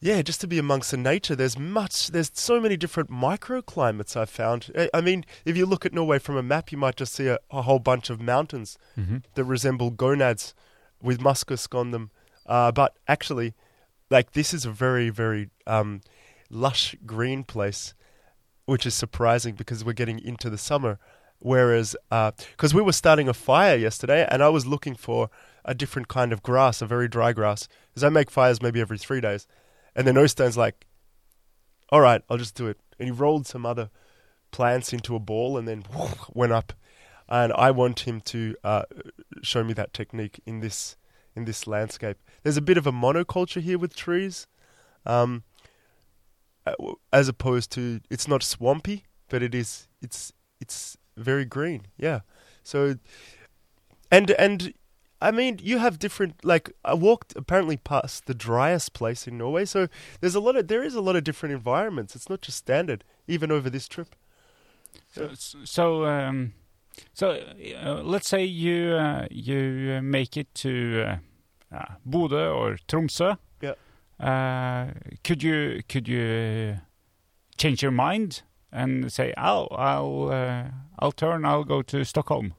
[0.00, 1.34] yeah, just to be amongst the nature.
[1.34, 2.08] There's much.
[2.08, 4.70] There's so many different microclimates I've found.
[4.94, 7.38] I- mean, if you look at Norway from a map, you might just see a,
[7.50, 10.54] a whole bunch of mountains hmm that resemble gonads
[11.02, 12.10] with muskusk on them.
[12.46, 13.54] Uh, but actually,
[14.10, 16.00] like this is a very very um,
[16.48, 17.92] lush green place,
[18.66, 20.98] which is surprising because we're getting into the summer.
[21.40, 25.30] Whereas, because we were starting a fire yesterday, and I was looking for
[25.64, 28.98] a different kind of grass, a very dry grass, because I make fires maybe every
[28.98, 29.46] three days.
[29.94, 30.86] And then Øystein's like,
[31.90, 33.90] "All right, I'll just do it." And he rolled some other
[34.50, 35.84] plants into a ball, and then
[36.34, 36.72] went up.
[37.28, 38.82] And I want him to uh,
[39.42, 40.96] show me that technique in this
[41.36, 42.18] in this landscape.
[42.42, 44.46] There's a bit of a monoculture here with trees,
[45.06, 45.44] um,
[46.66, 46.72] uh,
[47.12, 51.86] as opposed to it's not swampy, but it is it's it's very green.
[51.96, 52.20] Yeah.
[52.62, 52.96] So,
[54.10, 54.72] and and
[55.20, 56.44] I mean, you have different.
[56.44, 59.88] Like I walked apparently past the driest place in Norway, so
[60.20, 62.14] there's a lot of there is a lot of different environments.
[62.14, 64.14] It's not just standard, even over this trip.
[65.12, 66.54] So, so, um,
[67.12, 67.40] so
[67.82, 71.04] uh, let's say you uh, you uh, make it to
[71.72, 73.38] uh, uh, Bodø or Tromsø.
[73.60, 73.74] Yeah.
[74.20, 74.92] Uh,
[75.24, 76.78] could you could you
[77.56, 80.64] change your mind and say, "Oh, I'll uh,
[80.98, 81.44] I'll turn.
[81.44, 82.54] I'll go to Stockholm."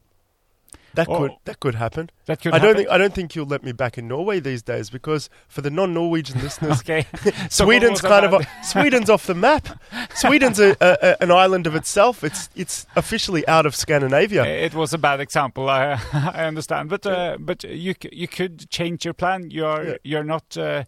[0.95, 1.19] That Oh.
[1.19, 2.09] could that could happen.
[2.25, 2.51] That could.
[2.51, 5.29] I don't think I don't think you'll let me back in Norway these days because
[5.47, 7.05] for the non-Norwegian listeners, Okay.
[7.49, 9.67] Sweden's kind of a, Sweden's off the map.
[10.15, 12.23] Sweden's a, a, a, an island of itself.
[12.23, 14.43] It's it's officially out of Scandinavia.
[14.45, 15.69] It was a bad example.
[15.69, 19.51] I I understand, but uh, but you you could change your plan.
[19.51, 19.97] You're Yeah.
[20.03, 20.57] you're not.
[20.57, 20.85] Uh,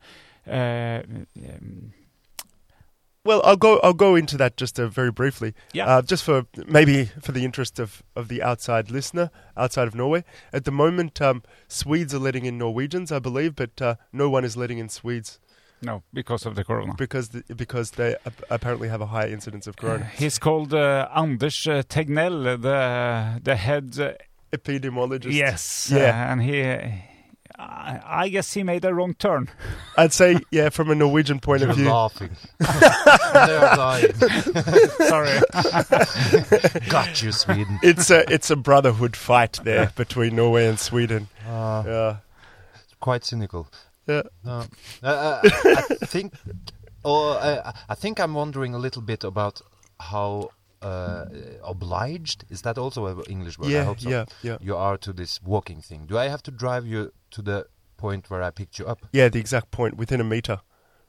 [0.47, 1.03] uh,
[1.38, 1.93] um,
[3.23, 5.53] Well, I'll go I'll go into that just uh, very briefly.
[5.73, 5.86] Yeah.
[5.86, 10.23] Uh, just for maybe for the interest of, of the outside listener outside of Norway.
[10.51, 14.43] At the moment, um, Swedes are letting in Norwegians, I believe, but uh, no one
[14.43, 15.39] is letting in Swedes
[15.84, 16.95] no, because of the corona.
[16.97, 20.05] because the, because they ap- apparently have a high incidence of corona.
[20.17, 23.99] He's called uh, Anders uh, Tegnell, the the head.
[23.99, 24.13] Uh,
[24.51, 25.31] Epidemiologist.
[25.34, 25.99] yes, Yeah.
[26.27, 27.03] uh, and he.
[27.62, 29.50] I I guess he made a wrong turn.
[29.97, 31.89] I'd say yeah, from a Norwegian point You're of view.
[31.89, 32.32] laughing.
[32.60, 34.13] They're dying.
[35.08, 35.39] Sorry.
[36.89, 37.80] Got you, Sweden.
[37.84, 41.28] It's a it's a brotherhood fight there between Norway and Sweden.
[41.47, 42.15] Uh, Yeah.
[43.00, 43.67] quite cynical.
[44.08, 44.24] Yeah.
[44.43, 44.65] No.
[45.04, 45.41] Uh, uh,
[46.02, 46.34] I think,
[47.04, 49.62] or uh, I think I'm wondering a little bit about
[50.00, 50.50] how
[50.82, 51.26] uh,
[51.63, 53.67] obliged is that also an English word?
[53.67, 54.10] I Yeah, hope so.
[54.10, 54.58] yeah, yeah.
[54.62, 56.06] You are to this walking thing.
[56.08, 57.65] Do I have to drive you to the
[57.98, 59.00] point where I picked you up?
[59.13, 60.60] Yeah, the exact point within a meter.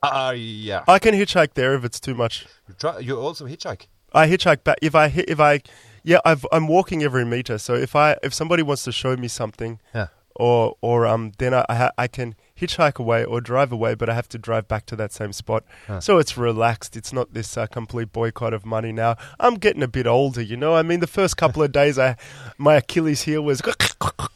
[0.02, 0.84] Ah, yeah.
[0.88, 2.46] I can hitchhike there if it's too much.
[2.68, 3.86] You, try, you also hitchhike.
[4.12, 5.60] I hitchhike back if I hit if I
[6.04, 7.56] yeah I've, I'm walking every meter.
[7.58, 10.08] So if I if somebody wants to show me something Yeah.
[10.36, 14.08] or or um then I I, ha- I can hitchhike away or drive away, but
[14.08, 15.64] I have to drive back to that same spot.
[15.86, 16.00] Huh.
[16.00, 16.96] So it's relaxed.
[16.96, 19.16] It's not this uh, complete boycott of money now.
[19.40, 20.74] I'm getting a bit older, you know.
[20.74, 22.16] I mean, the first couple of days, I
[22.58, 23.62] my Achilles heel was,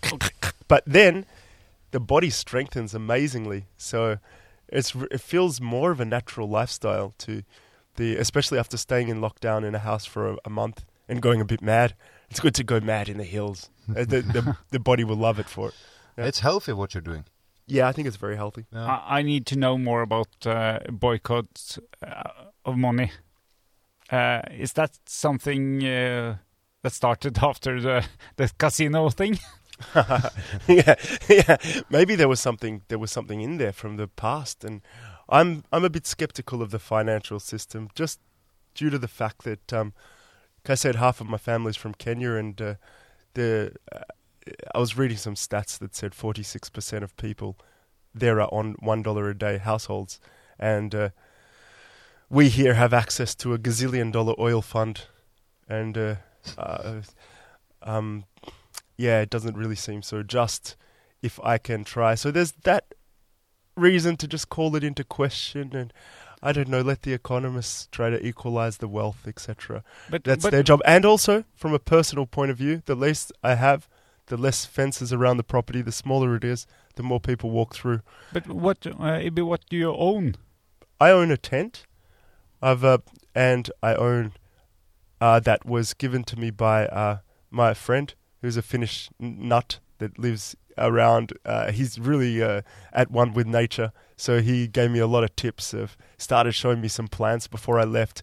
[0.69, 1.27] but then
[1.91, 3.67] the body strengthens amazingly.
[3.77, 4.19] So
[4.69, 7.43] it's it feels more of a natural lifestyle to
[7.97, 11.41] the, especially after staying in lockdown in a house for a, a month and going
[11.41, 11.95] a bit mad.
[12.31, 13.71] It's good to go mad in the hills.
[13.89, 15.75] Uh, the, the the body will love it for it.
[16.19, 16.25] Yeah.
[16.25, 17.25] It's healthy what you're doing.
[17.67, 18.67] Yeah, I think it's very healthy.
[18.73, 18.87] Yeah.
[18.87, 22.31] I, I need to know more about uh, boycotts uh,
[22.65, 23.11] of money.
[24.11, 26.37] Uh, is that something uh,
[26.83, 29.39] that started after the the casino thing?
[30.69, 30.95] yeah,
[31.29, 31.57] yeah.
[31.91, 34.81] Maybe there was something there was something in there from the past, and
[35.29, 38.21] I'm I'm a bit skeptical of the financial system, just
[38.75, 39.93] due to the fact that, um,
[40.65, 42.75] like I said, half of my family's from Kenya, and uh,
[43.35, 44.01] the uh,
[44.75, 47.57] I was reading some stats that said 46 percent of people
[48.15, 50.21] there are on one dollar a day households,
[50.59, 51.09] and uh,
[52.31, 55.03] we here have access to a gazillion dollar oil fund,
[55.69, 56.15] and uh,
[56.57, 57.03] uh,
[57.83, 58.25] um,
[58.97, 60.77] yeah, it doesn't really seem so just
[61.23, 62.15] if I can try.
[62.15, 62.95] So there's that
[63.77, 65.93] reason to just call it into question and
[66.43, 69.83] I don't know, let the economists try to equalize the wealth, etc.
[70.11, 70.81] But That's but, their job.
[70.85, 73.89] And also, from a personal point of view, the least I have,
[74.27, 78.01] the less fences around the property, the smaller it is, the more people walk through.
[78.33, 80.37] But what uh, what do you own?
[81.01, 81.85] I own a tent.
[82.63, 82.99] I've uh,
[83.35, 84.33] and I own
[85.21, 87.19] uh, that was given to me by uh,
[87.51, 91.33] my friend, who's a Finnish nut that lives around.
[91.45, 92.63] Uh, he's really uh,
[92.93, 95.73] at one with nature, so he gave me a lot of tips.
[95.73, 98.23] Of started showing me some plants before I left.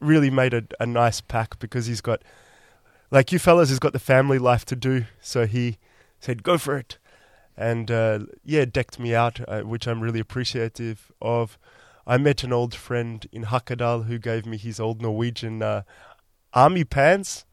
[0.00, 2.22] Really made a, a nice pack because he's got,
[3.10, 5.04] like you fellas, he's got the family life to do.
[5.20, 5.78] So he
[6.20, 6.98] said, "Go for it."
[7.56, 11.58] and uh, yeah, decked me out, uh, which I'm really appreciative of.
[12.06, 15.82] I met an old friend in Hakadal who gave me his old Norwegian uh,
[16.52, 17.46] army pants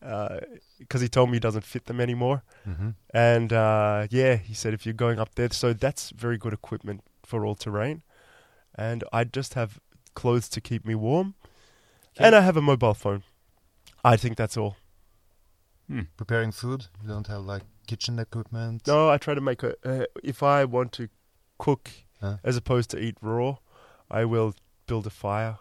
[0.00, 2.42] because he told me he doesn't fit them anymore.
[2.64, 6.52] hmm And uh, yeah, he said if you're going up there, so that's very good
[6.52, 8.02] equipment for all terrain.
[8.74, 9.78] And I just have
[10.14, 11.34] clothes to keep me warm,
[12.18, 13.22] and I have a mobile phone.
[14.04, 14.76] I think that's all.
[15.88, 16.02] Hmm.
[16.16, 16.86] Preparing food.
[17.02, 18.86] You don't have like kitchen equipment.
[18.86, 19.74] No, I try to make a.
[19.84, 21.08] Uh, if I want to
[21.58, 22.36] cook Huh?
[22.44, 23.56] as opposed to eat raw,
[24.10, 24.54] I will
[24.86, 25.58] build a fire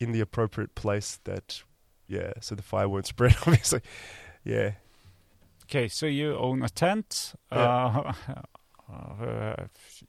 [0.00, 1.18] in the appropriate place.
[1.24, 1.62] That,
[2.06, 3.34] yeah, so the fire won't spread.
[3.46, 3.80] Obviously,
[4.44, 4.72] yeah.
[5.64, 8.12] Okay, so you own a tent, Yeah.
[8.88, 9.56] uh, uh,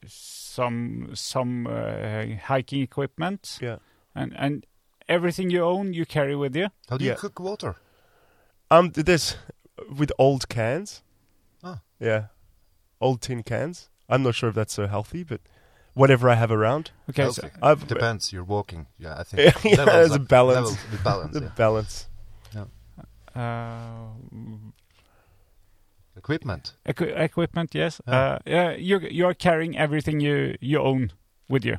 [0.06, 3.76] some some uh, hiking equipment, Yeah.
[4.14, 4.66] and and
[5.10, 6.68] everything you own you carry with you.
[6.88, 7.12] How do Yeah.
[7.12, 7.74] you cook water?
[8.70, 9.36] Um, this
[9.98, 11.02] with old cans.
[11.62, 11.80] Ah.
[11.98, 12.24] Yeah,
[13.00, 13.88] old tin cans.
[14.08, 15.40] I'm not sure if that's so healthy, but
[15.94, 16.90] whatever I have around.
[17.10, 18.32] Okay, so, I've Depends.
[18.32, 18.86] You're walking.
[18.98, 19.54] Yeah, I think.
[19.64, 20.56] Yeah, levels there's a balance.
[20.56, 21.32] levels with balance.
[21.38, 21.54] the yeah.
[21.56, 22.06] balance.
[23.34, 24.08] uh,
[26.16, 26.74] Equipment.
[26.86, 28.00] equi- equipment, yes.
[28.06, 28.14] Yeah.
[28.14, 31.12] Uh, yeah, you you are carrying everything you you own
[31.48, 31.76] with you.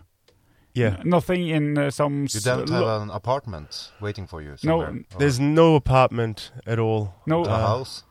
[0.73, 1.01] Yeah.
[1.03, 2.27] Nothing in uh, some.
[2.29, 4.51] You don't lo- have an apartment waiting for you.
[4.51, 7.13] No, Somewhere, n- or There's no apartment at all.
[7.25, 8.03] no a uh, house.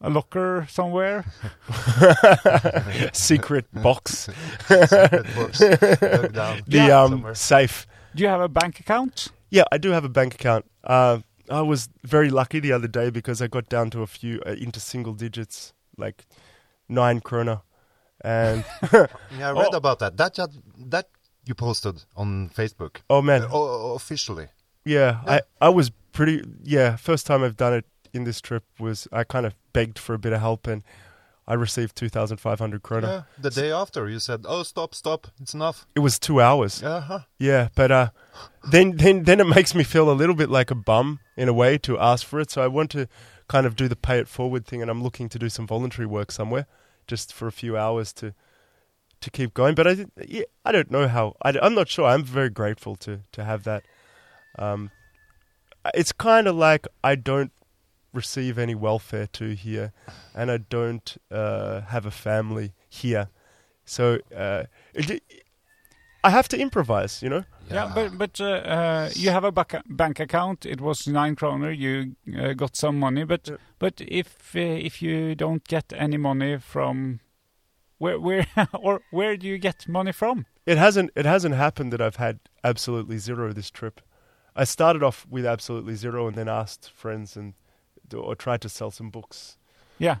[0.00, 1.24] a locker somewhere.
[3.12, 4.28] Secret box.
[4.68, 5.58] Secret box
[6.66, 7.34] The um somewhere.
[7.34, 7.86] safe.
[8.14, 9.28] Do you have a bank account?
[9.50, 10.64] Yeah, I do have a bank account.
[10.84, 11.18] Uh,
[11.50, 14.50] I was very lucky the other day because I got down to a few uh,
[14.52, 16.26] into single digits, like
[16.88, 17.62] nine krona,
[18.20, 19.06] and Yeah,
[19.48, 19.76] I read Oh.
[19.76, 20.16] about that.
[20.16, 20.58] That just,
[20.90, 21.08] that
[21.48, 22.96] you posted on Facebook.
[23.08, 24.48] oh man, Uh, o- officially.
[24.84, 25.32] yeah, yeah.
[25.60, 26.96] I I was pretty yeah.
[26.96, 30.18] First time I've done it in this trip was I kind of begged for a
[30.18, 30.82] bit of help and
[31.46, 33.02] I received two thousand five hundred krona.
[33.08, 33.22] Yeah.
[33.42, 35.26] The day after, you said, "Oh, stop, stop!
[35.40, 36.82] It's enough." It was two hours.
[36.82, 37.00] Yeah.
[37.00, 37.20] huh.
[37.38, 38.08] Yeah, but uh,
[38.70, 41.52] then then then it makes me feel a little bit like a bum in a
[41.54, 42.50] way to ask for it.
[42.50, 43.06] So I want to
[43.46, 46.06] kind of do the pay it forward thing, and I'm looking to do some voluntary
[46.06, 46.66] work somewhere,
[47.06, 48.34] just for a few hours to
[49.20, 49.74] to keep going.
[49.74, 51.34] But I yeah, I don't know how.
[51.42, 52.06] I, am not sure.
[52.06, 53.84] I'm very grateful to to have that.
[54.58, 54.90] Um,
[55.94, 57.52] it's kind of like I don't
[58.12, 59.92] receive any welfare to here,
[60.34, 63.28] and I don't uh, have a family here,
[63.84, 64.64] so uh,
[64.94, 65.22] it,
[66.24, 67.22] I have to improvise.
[67.22, 67.44] You know.
[67.70, 70.64] Yeah, but but uh, uh, you have a bac- bank account.
[70.64, 71.70] It was nine kroner.
[71.70, 73.56] You uh, got some money, but Yeah.
[73.78, 77.20] but if uh, if you don't get any money from
[77.98, 80.46] where where or where do you get money from?
[80.66, 81.10] It hasn't.
[81.14, 84.00] It hasn't happened that I've had absolutely zero this trip.
[84.56, 87.54] I started off with absolutely zero, and then asked friends and
[88.14, 89.56] or tried to sell some books.
[89.98, 90.16] Yeah,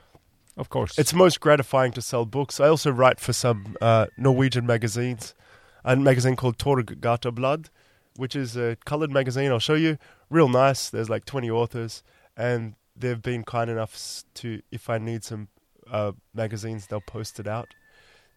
[0.56, 0.98] of course.
[0.98, 2.60] It's most gratifying to sell books.
[2.60, 5.34] I also write for some uh, Norwegian magazines,
[5.84, 7.66] a magazine called Torgatablad,
[8.16, 9.50] which is a coloured magazine.
[9.50, 9.98] I'll show you.
[10.30, 10.90] Real nice.
[10.90, 12.02] There's like 20 authors,
[12.36, 15.48] and they've been kind enough to, if I need some
[15.90, 17.74] uh, magazines, they'll post it out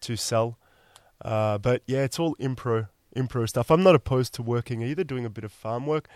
[0.01, 0.57] to sell.
[1.23, 3.69] Uh, but yeah, it's all impro, impro stuff.
[3.69, 6.07] I'm not opposed to working either, doing a bit of farm work.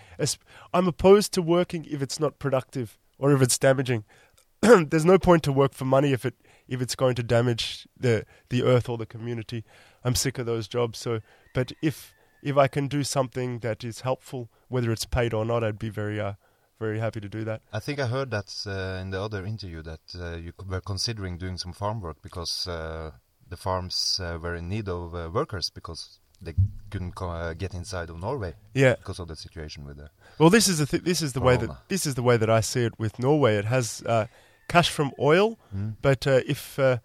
[0.74, 4.04] I'm opposed to working if it's not productive or if it's damaging.
[4.62, 6.36] There's no point to work for money if it
[6.68, 9.64] if it's going to damage the the earth or the community.
[10.04, 10.98] I'm sick of those jobs.
[11.00, 11.20] So,
[11.54, 15.64] but if if I can do something that is helpful, whether it's paid or not,
[15.64, 16.34] I'd be very uh,
[16.80, 17.62] very happy to do that.
[17.74, 21.38] I think I heard that uh, in the other interview that uh, you were considering
[21.38, 23.12] doing some farm work because uh,
[23.50, 26.54] the farms uh, were in need of uh, workers because they
[26.90, 28.96] couldn't co- uh, get inside of Norway Yeah.
[28.96, 30.10] because of the situation with the.
[30.38, 32.50] Well, this is the th- this is the way that this is the way that
[32.50, 33.56] I see it with Norway.
[33.56, 34.26] It has uh,
[34.68, 35.58] cash from oil,
[36.02, 36.98] but uh, if uh,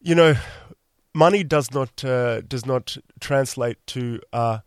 [0.00, 0.34] you know,
[1.12, 4.58] money does not uh, does not translate to uh,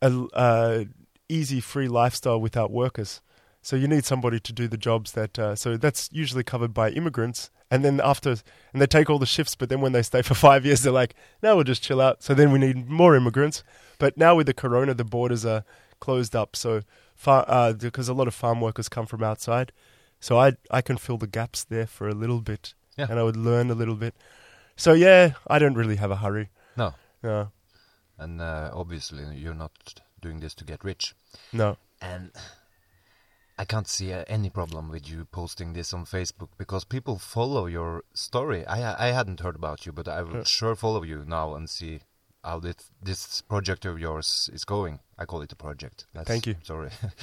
[0.00, 0.84] a uh,
[1.28, 3.20] easy free lifestyle without workers.
[3.62, 5.38] So you need somebody to do the jobs that.
[5.38, 8.30] Uh, so that's usually covered by immigrants, and then after,
[8.72, 9.54] and they take all the shifts.
[9.56, 12.22] But then when they stay for five years, they're like, "No, we'll just chill out."
[12.22, 13.64] So then we need more immigrants.
[13.98, 15.64] But now with the corona, the borders are
[15.98, 16.56] closed up.
[16.56, 16.82] So
[17.14, 19.72] far, uh, because a lot of farm workers come from outside,
[20.20, 23.06] so I I can fill the gaps there for a little bit, Yeah.
[23.08, 24.14] and I would learn a little bit.
[24.76, 26.50] So yeah, I don't really have a hurry.
[26.76, 27.50] No, No,
[28.18, 29.72] and uh, obviously you're not
[30.24, 31.14] doing this to get rich.
[31.52, 31.76] no.
[32.00, 32.30] And
[33.62, 37.66] I can't see uh, any problem with you posting this on Facebook because people follow
[37.66, 38.60] your story.
[38.66, 40.44] I I hadn't heard about you, but I will Yeah.
[40.44, 42.00] sure follow you now and see
[42.42, 44.98] how this this project of yours is going.
[45.18, 46.06] I call it a project.
[46.14, 46.54] That's, Thank you.
[46.62, 46.90] Sorry.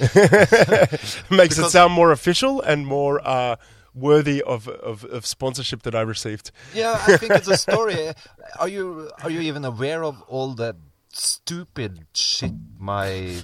[1.30, 3.56] Makes it sound more official and more uh,
[3.94, 6.50] worthy of, of of sponsorship that I received.
[6.74, 8.12] yeah, I think it's a story.
[8.58, 10.74] Are you are you even aware of all the
[11.12, 13.36] stupid shit my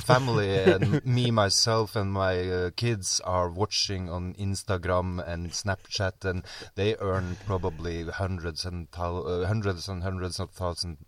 [0.00, 6.44] family and me myself and my uh, kids are watching on Instagram and Snapchat and
[6.74, 10.98] they earn probably hundreds and uh, hundreds and hundreds of thousand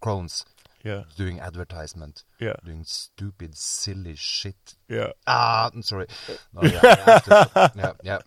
[0.00, 0.44] crowns
[0.84, 5.12] Yeah, doing advertisement yeah, doing stupid silly shit yeah.
[5.26, 6.06] Ah, I'm sorry.
[6.54, 6.80] No, yeah,
[7.24, 8.18] to- yeah, yeah.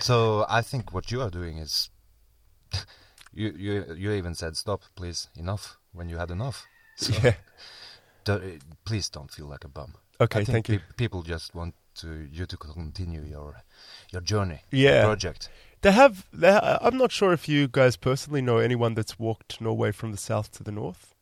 [0.00, 1.90] So I think what you are doing is,
[3.34, 6.66] you you you even said stop, please, enough when you had enough.
[6.96, 7.34] So Yeah.
[8.24, 9.94] do- please don't feel like a bum.
[10.20, 10.78] Okay, I think thank you.
[10.78, 13.62] pe- people just want to you to continue your
[14.12, 15.04] your journey, Yeah.
[15.04, 15.48] project.
[15.80, 16.26] They have.
[16.32, 20.10] They ha- I'm not sure if you guys personally know anyone that's walked Norway from
[20.12, 21.14] the south to the north,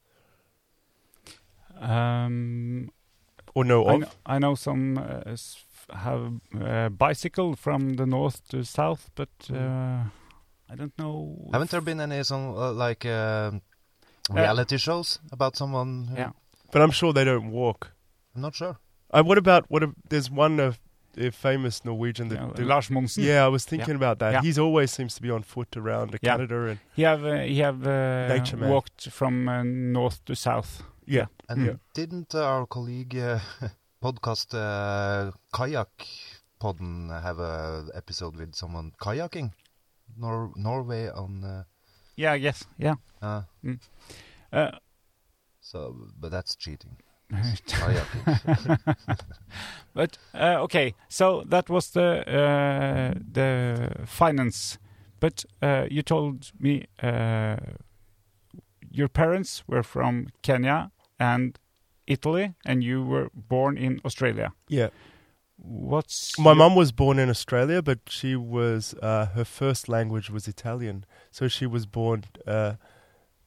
[1.81, 2.91] um,
[3.55, 4.01] or know I, of.
[4.01, 5.37] kn- I know some uh,
[5.97, 10.05] have uh, bicycle from the north to south, but uh,
[10.71, 11.49] I don't know.
[11.53, 13.63] Haven't there been any some uh, like um
[14.35, 16.09] reality shows about someone?
[16.09, 16.31] who- Yeah.
[16.73, 17.93] But I'm sure they don't walk.
[18.35, 18.77] I'm not sure.
[19.13, 19.83] Uh, what about what?
[19.83, 20.73] A, there's one uh,
[21.19, 23.25] uh, famous Norwegian The, Yeah, that- Lars Monsen.
[23.25, 24.33] yeah, I was thinking about that.
[24.33, 24.43] Yeah.
[24.43, 26.31] He's always seems to be on foot around Yeah.
[26.37, 28.71] Canada and He have uh, he have uh, Nature man.
[28.71, 30.83] walked from uh, north to south.
[31.07, 31.27] yeah.
[31.49, 31.77] And Yeah.
[31.95, 33.41] didn't our colleague uh,
[34.05, 35.91] podcast uh, Kayak
[36.61, 39.51] Podden have a episode with someone kayaking
[40.17, 41.65] Nor- Norway on?
[42.21, 42.67] Yeah, I guess.
[42.79, 42.97] Yeah.
[43.23, 43.43] uh,
[44.53, 44.71] Uh,
[45.61, 46.97] so, but that's cheating.
[47.33, 48.79] Kayaking.
[49.95, 54.79] But uh, okay, so that was the uh, the finance.
[55.21, 57.57] But uh, you told me uh,
[58.91, 61.59] your parents were from Kenya and
[62.07, 64.53] Italy, and you were born in Australia.
[64.69, 64.91] Yeah.
[65.63, 70.31] What's My your- mum was born in Australia, but she was uh, her first language
[70.31, 71.05] was Italian.
[71.31, 72.25] So she was born.
[72.47, 72.75] Uh,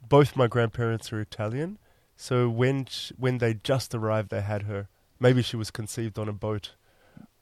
[0.08, 1.80] both my grandparents are Italian.
[2.16, 4.88] So when sh when they just arrived, they had her.
[5.20, 6.76] Maybe she was conceived on a boat.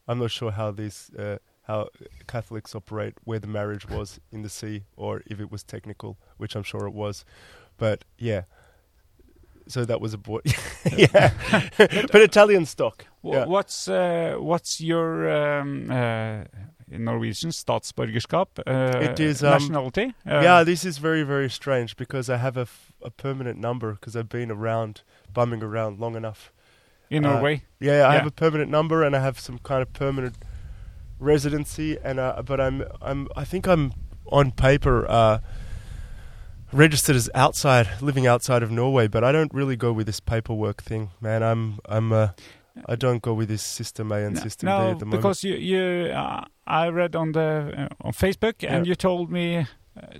[0.08, 1.90] I'm not sure how these uh, how
[2.28, 6.56] Catholics operate, where the marriage was in the sea, or if it was technical, which
[6.56, 7.26] I'm sure it was.
[7.78, 8.44] But yeah.
[9.72, 10.40] So that was a boy.
[10.98, 11.32] yeah,
[12.12, 13.06] but Italian stock.
[13.24, 13.46] Wh- Yeah.
[13.46, 16.44] What's uh, what's your um, uh,
[16.96, 18.48] in Norwegian statsborgerskap?
[18.68, 20.14] Uh, It is, um, nationality.
[20.28, 23.92] Uh, yeah, this is very, very strange because I have a, f- a permanent number
[23.94, 25.04] because I've been around,
[25.34, 26.52] bumming around long enough.
[27.10, 27.62] in uh, Norway.
[27.80, 30.36] Yeah, I have a permanent number and I have some kind of permanent
[31.20, 33.94] residency, and uh, but I'm I'm I think I'm
[34.32, 35.40] on paper uh,
[36.74, 40.82] registered as outside, living outside of Norway, but I don't really go with this paperwork
[40.84, 41.44] thing, man.
[41.44, 42.28] I'm I'm uh,
[42.88, 45.22] I don't go with this system A and No, system B at the moment.
[45.22, 48.90] because you, you uh, I read on the uh, on Facebook, and Yeah.
[48.90, 49.66] you told me uh,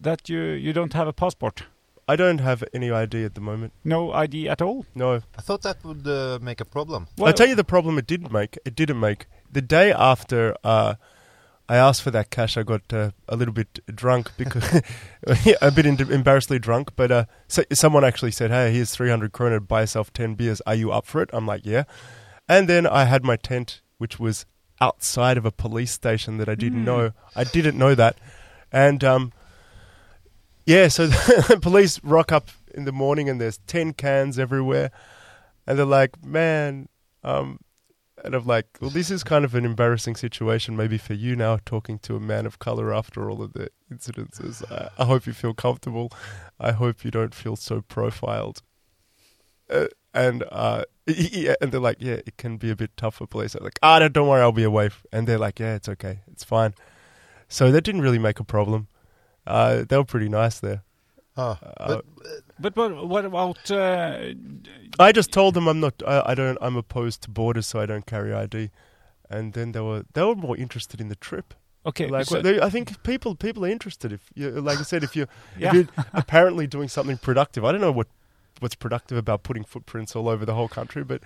[0.02, 1.64] that you you don't have a passport,
[2.08, 3.72] I don't have any ID at the moment.
[3.84, 4.86] no ID at all.
[4.96, 5.22] No.
[5.38, 7.08] I thought that would uh, make a problem.
[7.24, 8.58] I'll tell you the problem it didn't make.
[8.66, 9.28] It didn't make.
[9.54, 10.96] The day after uh,
[11.70, 14.82] I asked for that cash, I got uh, a little bit drunk because
[15.62, 16.92] a bit embarrassingly drunk.
[16.96, 19.60] But uh, so, someone actually said, "Hey, here's 300 kroner.
[19.60, 20.62] Buy yourself 10 beers.
[20.66, 21.84] Are you up for it?" I'm like, "Yeah."
[22.50, 24.46] And then I had my tent, which was
[24.82, 27.12] outside of a police station that I didn't know.
[27.36, 28.18] I didn't know that,
[28.72, 29.32] and um,
[30.66, 34.92] yeah, so the police rock up in the morning and there's 10 cans everywhere.
[35.68, 36.88] And they're like, man,
[37.24, 37.60] um,
[38.24, 41.60] and I'm like, well, this is kind of an embarrassing situation, maybe for you now,
[41.66, 44.64] talking to a man of color after all of the incidences.
[44.72, 46.12] I, I hope you feel comfortable.
[46.60, 48.62] I hope you don't feel so profiled.
[49.70, 53.28] Uh, and uh, yeah, and they're like, yeah, it can be a bit tough for
[53.28, 53.56] police.
[53.56, 54.90] I'm like, ah, no, don't worry, I'll be away.
[55.12, 56.74] And they're like, yeah, it's okay, it's fine.
[57.48, 58.88] So that didn't really make a problem.
[59.46, 60.84] Uh, they were pretty nice there.
[61.38, 62.02] Ah, Uh,
[62.60, 63.72] But what what about?
[63.72, 64.34] Uh,
[65.00, 65.94] I just told them I'm not.
[66.06, 66.58] I, I don't.
[66.62, 68.70] I'm opposed to borders, so I don't carry ID.
[69.30, 71.54] And then they were they were more interested in the trip.
[71.86, 75.04] okay, Like so- they, I think people people are interested if you like I said
[75.04, 75.26] if you
[75.58, 75.70] Yeah.
[75.70, 77.64] if you're apparently doing something productive.
[77.66, 78.08] I don't know what
[78.60, 81.22] what's productive about putting footprints all over the whole country, but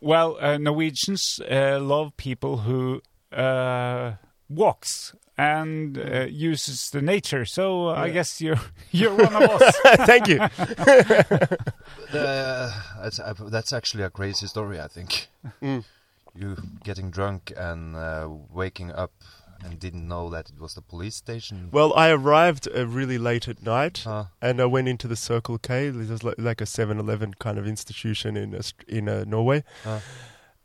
[0.00, 3.00] well, uh, Norwegians uh, love people who
[3.32, 4.12] uh,
[4.48, 7.44] walks and uh, uses the nature.
[7.44, 8.12] So I Yeah.
[8.12, 9.76] guess you're you're one of us.
[10.06, 10.38] thank you.
[12.12, 12.72] Uh,
[13.02, 15.28] that's, uh, that's actually a crazy story, I think.
[15.62, 15.84] Mm.
[16.34, 19.12] You getting drunk and uh, waking up
[19.62, 21.68] and didn't know that it was the police station.
[21.72, 25.58] Well, I arrived uh, really late at night, Uh, and I went into the Circle
[25.58, 25.90] K.
[25.90, 29.62] There's like, like a 7-Eleven kind of institution in Aust- in uh, Norway.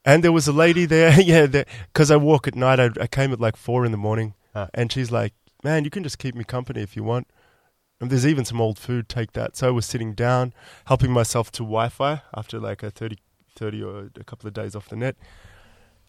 [0.06, 2.80] And there was a lady there, yeah, because I walk at night.
[2.80, 4.68] I, I came at like four in the morning, Ah.
[4.74, 5.34] and she's like,
[5.64, 7.28] "Man, you can just keep me company if you want."
[8.02, 9.08] And there's even some old food.
[9.08, 9.56] Take that.
[9.56, 10.54] So I was sitting down,
[10.86, 13.18] helping myself to Wi-Fi after like a 30,
[13.56, 15.16] 30 or a couple of days off the net.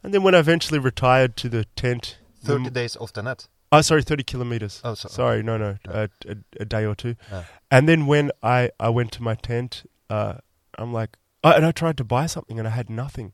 [0.02, 3.46] And then when I eventually retired to the tent, 30 m- days off the net.
[3.70, 4.80] Oh, sorry, thirty kilometers.
[4.84, 5.92] Oh, so- sorry, no, no, No.
[5.92, 7.14] uh, a, a day or two.
[7.32, 7.44] Ah.
[7.70, 10.34] And then when I, I went to my tent, uh,
[10.76, 13.32] I'm like, oh, and I tried to buy something and I had nothing.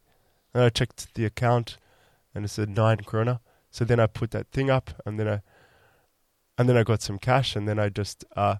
[0.55, 1.79] And I checked the account,
[2.35, 3.41] and it said nine krona.
[3.71, 5.41] So then I put that thing up, and then I,
[6.59, 8.57] and then I got some cash, and then I just uh,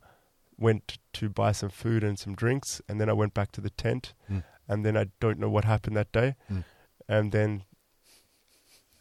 [0.57, 3.71] went to buy some food and some drinks, and then I went back to the
[3.71, 4.45] tent, Mm.
[4.69, 6.65] and then I don't know what happened that day, Mm.
[7.09, 7.65] and then.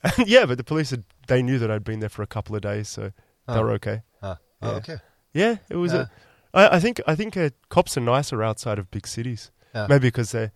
[0.26, 2.62] yeah, but the police had, they knew that I'd been there for a couple of
[2.62, 3.12] days, so
[3.48, 4.02] Ah, they were okay.
[4.24, 4.78] ah, oh, Yeah.
[4.78, 4.98] okay.
[5.34, 5.94] Yeah, it was.
[5.94, 6.06] Yeah.
[6.54, 9.52] A, I, I think I think uh, cops are nicer outside of big cities.
[9.76, 9.86] Yeah.
[9.88, 10.50] Maybe because they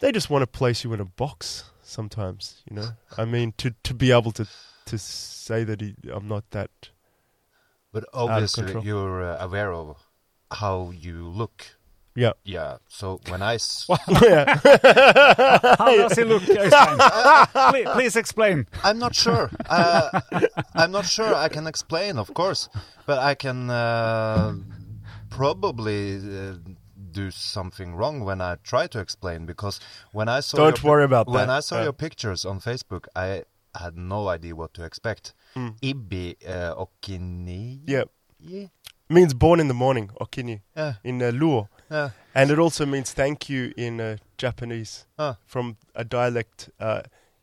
[0.00, 1.64] they just want to place you in a box.
[1.82, 2.88] Sometimes, you know.
[3.16, 4.46] I mean, to to be able to
[4.86, 6.70] to say that he, I'm not that.
[7.92, 8.84] But of obviously, control.
[8.84, 9.96] you're uh, aware of
[10.50, 11.76] how you look.
[12.16, 12.32] Yeah.
[12.44, 12.78] Yeah.
[12.88, 13.86] So when I s-
[14.22, 14.56] yeah.
[15.78, 18.66] How does he look, please, please explain.
[18.82, 19.50] I'm not sure.
[19.68, 20.20] Uh,
[20.74, 21.34] I'm not sure.
[21.34, 22.68] I can explain, of course,
[23.04, 24.54] but I can uh,
[25.28, 26.54] probably uh,
[27.20, 29.76] do something wrong when I try to explain because
[30.12, 31.58] when I saw Don't your, worry about when that.
[31.58, 33.44] I saw Uh, your pictures on Facebook, I
[33.82, 35.34] had no idea what to expect.
[35.54, 35.72] Mm.
[35.90, 37.80] Ibi uh, Okini.
[37.86, 38.04] Yeah.
[38.40, 38.68] Yeah.
[39.08, 40.94] Means born in the morning, okini, Yeah.
[41.04, 41.68] in uh, Luo.
[41.90, 42.10] Yeah.
[42.34, 45.06] And it also means thank you in uh, Japanese
[45.46, 47.00] from a dialect uh,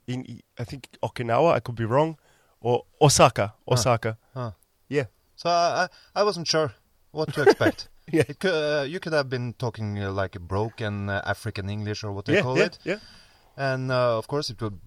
[0.08, 2.18] in, I think, Okinawa, I could be wrong,
[2.62, 3.54] or Osaka.
[3.66, 4.18] Osaka.
[4.36, 4.52] Ah.
[4.90, 5.06] Yeah.
[5.36, 5.84] So I,
[6.16, 6.70] I I wasn't sure
[7.12, 7.88] what to expect.
[8.18, 8.24] Yeah.
[8.44, 12.26] Uh, you could have been talking uh, like a broken uh, African English or what
[12.26, 13.00] they yeah, call yeah, it, yeah.
[13.58, 14.80] and uh, of course it would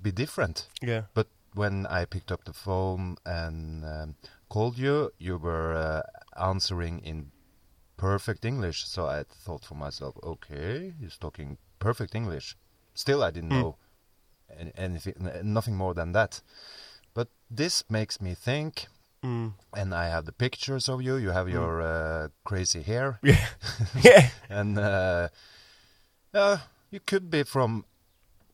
[0.00, 0.68] be different.
[0.82, 1.02] Yeah.
[1.14, 4.14] But when I picked up the phone and um,
[4.48, 6.02] called you, you were uh,
[6.50, 7.30] answering in
[7.96, 8.86] perfect English.
[8.86, 12.56] So I thought for myself, okay, he's talking perfect English.
[12.94, 13.54] Still, I didn't Hmm.
[13.54, 13.76] know
[14.76, 16.42] anything, nothing more than that.
[17.14, 18.86] But this makes me think,
[19.26, 19.52] Mm.
[19.72, 21.16] and I have the pictures of you.
[21.16, 23.46] You have your uh, crazy hair, Yeah.
[24.04, 24.28] yeah.
[24.48, 25.28] and uh,
[26.32, 26.58] uh,
[26.90, 27.84] you could be from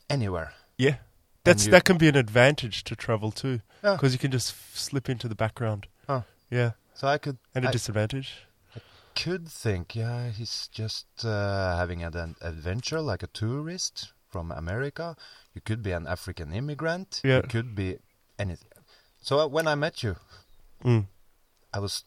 [0.08, 0.52] anywhere.
[0.78, 0.96] Yeah.
[1.44, 3.94] That's you- that can be an advantage to travel too, Yeah.
[3.96, 5.86] because you can just f- slip into the background.
[6.06, 6.22] Huh.
[6.50, 8.46] Yeah, So I could and a I disadvantage.
[8.76, 8.80] I
[9.14, 15.16] could think, yeah, he's just uh, having an ad- adventure like a tourist from America.
[15.54, 17.20] You could be an African immigrant.
[17.24, 17.36] Yeah.
[17.36, 17.98] You could be
[18.38, 18.68] anything.
[19.20, 20.16] So uh, when I met you,
[20.84, 21.06] Mm.
[21.74, 22.04] I was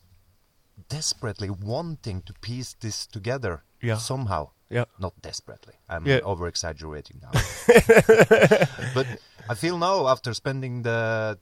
[0.90, 3.98] desperately wanting to piece this together Yeah.
[3.98, 4.50] somehow.
[4.70, 4.86] Yeah.
[5.00, 5.76] Not desperately.
[5.90, 6.20] I'm Yeah.
[6.24, 7.32] over exaggerating now.
[8.94, 9.08] but
[9.50, 11.38] I feel now, after spending the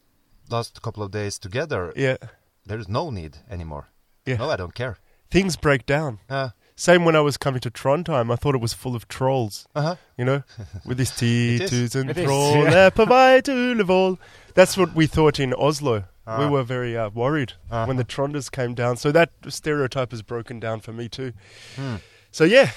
[0.49, 2.17] last couple of days together, Yeah.
[2.65, 3.89] there is no need anymore.
[4.25, 4.37] Yeah.
[4.37, 4.97] No, I don't care.
[5.31, 6.19] Things break down.
[6.29, 9.67] Uh, Same when I was coming to Trondheim, I thought it was full of trolls.
[9.75, 9.95] uh-huh.
[10.17, 10.43] You know,
[10.85, 11.71] with this It is.
[11.71, 12.89] tusen It is, troll yeah.
[14.55, 14.65] På vei til Ullevål.
[14.65, 15.93] That's what we thought in Oslo.
[16.25, 16.49] we Ah.
[16.49, 17.85] were very uh, worried Uh-huh.
[17.87, 18.95] when the Tronders came down.
[18.97, 21.31] So that stereotype has broken down for me too.
[21.75, 21.95] Hmm.
[22.31, 22.69] So yeah,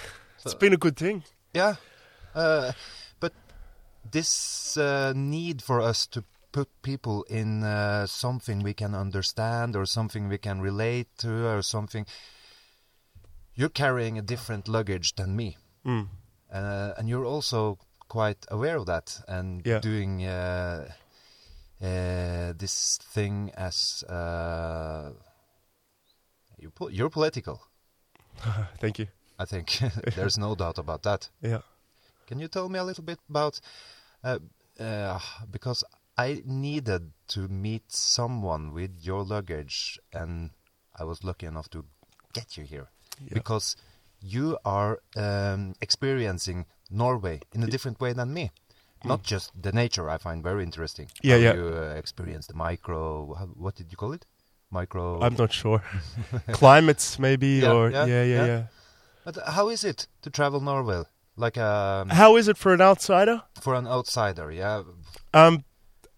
[0.44, 1.22] it's been a good thing.
[1.54, 1.76] Yeah,
[2.34, 2.72] uh,
[3.20, 3.32] but
[4.10, 6.22] this uh, need for us to
[6.52, 11.62] put people in uh, something we can understand or something we can relate to or
[11.62, 12.04] something.
[13.54, 16.08] You're carrying a different luggage than me, Mm.
[16.52, 19.78] uh, and you're also quite aware of that and Yeah.
[19.80, 20.20] doing
[21.82, 25.12] uh, this thing as uh,
[26.58, 27.60] you po- you're political.
[28.80, 29.06] Thank you.
[29.38, 29.78] I think
[30.16, 31.28] there's no doubt about that.
[31.42, 31.60] Yeah.
[32.26, 33.60] Can you tell me a little bit about
[34.24, 34.38] uh,
[34.80, 35.18] uh,
[35.50, 35.84] because
[36.18, 40.50] I needed to meet someone with your luggage, and
[40.98, 41.84] I was lucky enough to
[42.32, 42.88] get you here
[43.20, 43.34] Yeah.
[43.34, 43.76] because
[44.20, 48.50] you are um, experiencing Norway in a different way than me.
[49.06, 51.08] Not just the nature, I find very interesting.
[51.22, 51.54] Yeah, yeah.
[51.54, 53.34] You uh, experience the micro.
[53.34, 54.26] How, what did you call it?
[54.70, 55.20] Micro.
[55.20, 55.82] I'm not sure.
[56.52, 58.62] Climates maybe Yeah, or yeah, yeah, yeah, yeah.
[59.24, 61.02] But how is it to travel Norway?
[61.36, 63.42] Like um, How is it for an outsider?
[63.60, 64.82] for an outsider, yeah.
[65.34, 65.64] Um,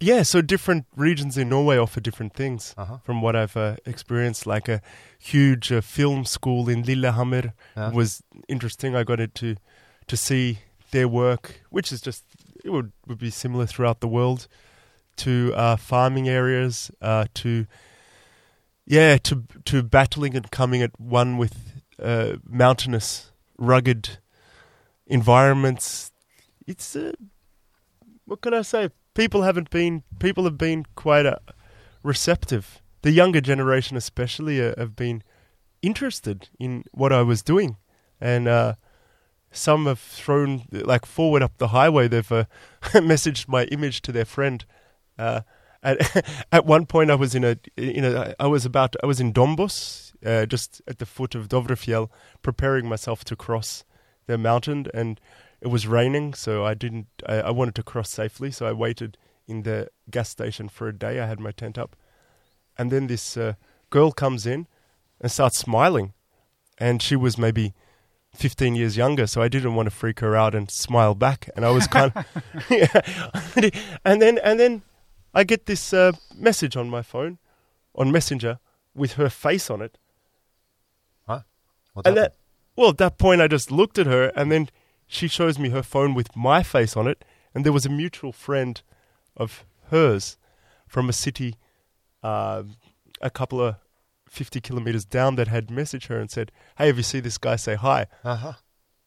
[0.01, 2.75] yeah, so different regions in Norway offer different things.
[2.79, 2.99] Uh-huh.
[3.03, 4.81] From what I've uh, experienced, like a
[5.19, 7.91] huge uh, film school in Lillehammer Yeah.
[7.91, 8.95] was interesting.
[8.95, 9.57] I got it to
[10.07, 10.59] to see
[10.91, 12.25] their work, which is just
[12.69, 14.47] it would would be similar throughout the world,
[15.17, 17.67] to uh, farming areas, uh, to
[18.87, 21.55] yeah, to to battling and coming at one with
[22.03, 24.19] uh, mountainous, rugged
[25.07, 26.13] environments.
[26.67, 27.13] It's uh,
[28.27, 28.91] what can I say?
[29.15, 30.03] People haven't been.
[30.19, 31.37] People have been quite uh,
[32.03, 32.83] receptive.
[33.03, 35.23] The younger generation, especially, uh, have been
[35.81, 37.77] interested in what I was doing,
[38.21, 38.75] and uh,
[39.51, 42.09] some have thrown like forward up the highway.
[42.09, 42.45] They've uh,
[42.83, 44.65] messaged my image to their friend.
[45.19, 45.43] Uh,
[45.83, 49.21] at at one point, I was in a you know I was about I was
[49.21, 52.11] in Dombås, uh, just at the foot of Dovrefjell,
[52.43, 53.85] preparing myself to cross
[54.27, 55.21] the mountain, and
[55.61, 57.09] it was raining, so I didn't.
[57.27, 60.93] I, I wanted to cross safely, so I waited in the gas station for a
[60.93, 61.21] day.
[61.21, 61.97] I had my tent up,
[62.77, 63.55] and then this uh,
[63.91, 64.67] girl comes in
[65.21, 66.13] and starts smiling,
[66.79, 67.75] and she was maybe
[68.39, 71.65] 15 years younger, so I didn't want to freak her out and smile back, and
[71.65, 72.25] I was kind of,
[72.71, 73.01] yeah.
[74.05, 74.83] and then and then
[75.35, 77.39] I get this uh, message on my phone,
[77.95, 78.61] on Messenger,
[78.95, 79.99] with her face on it,
[81.27, 81.41] Huh?
[81.95, 82.33] What and happened?
[82.35, 84.69] that, well, at that point, I just looked at her, and then
[85.09, 87.25] she shows me her phone with my face on it,
[87.55, 88.81] and there was a mutual friend
[89.37, 90.37] of hers
[90.87, 91.57] from a city
[92.23, 92.77] um
[93.21, 93.77] a couple of
[94.31, 97.57] 50 kilometers down that had messaged her and said, Hey, have you seen this guy
[97.57, 98.07] say hi?
[98.25, 98.53] Uh-huh.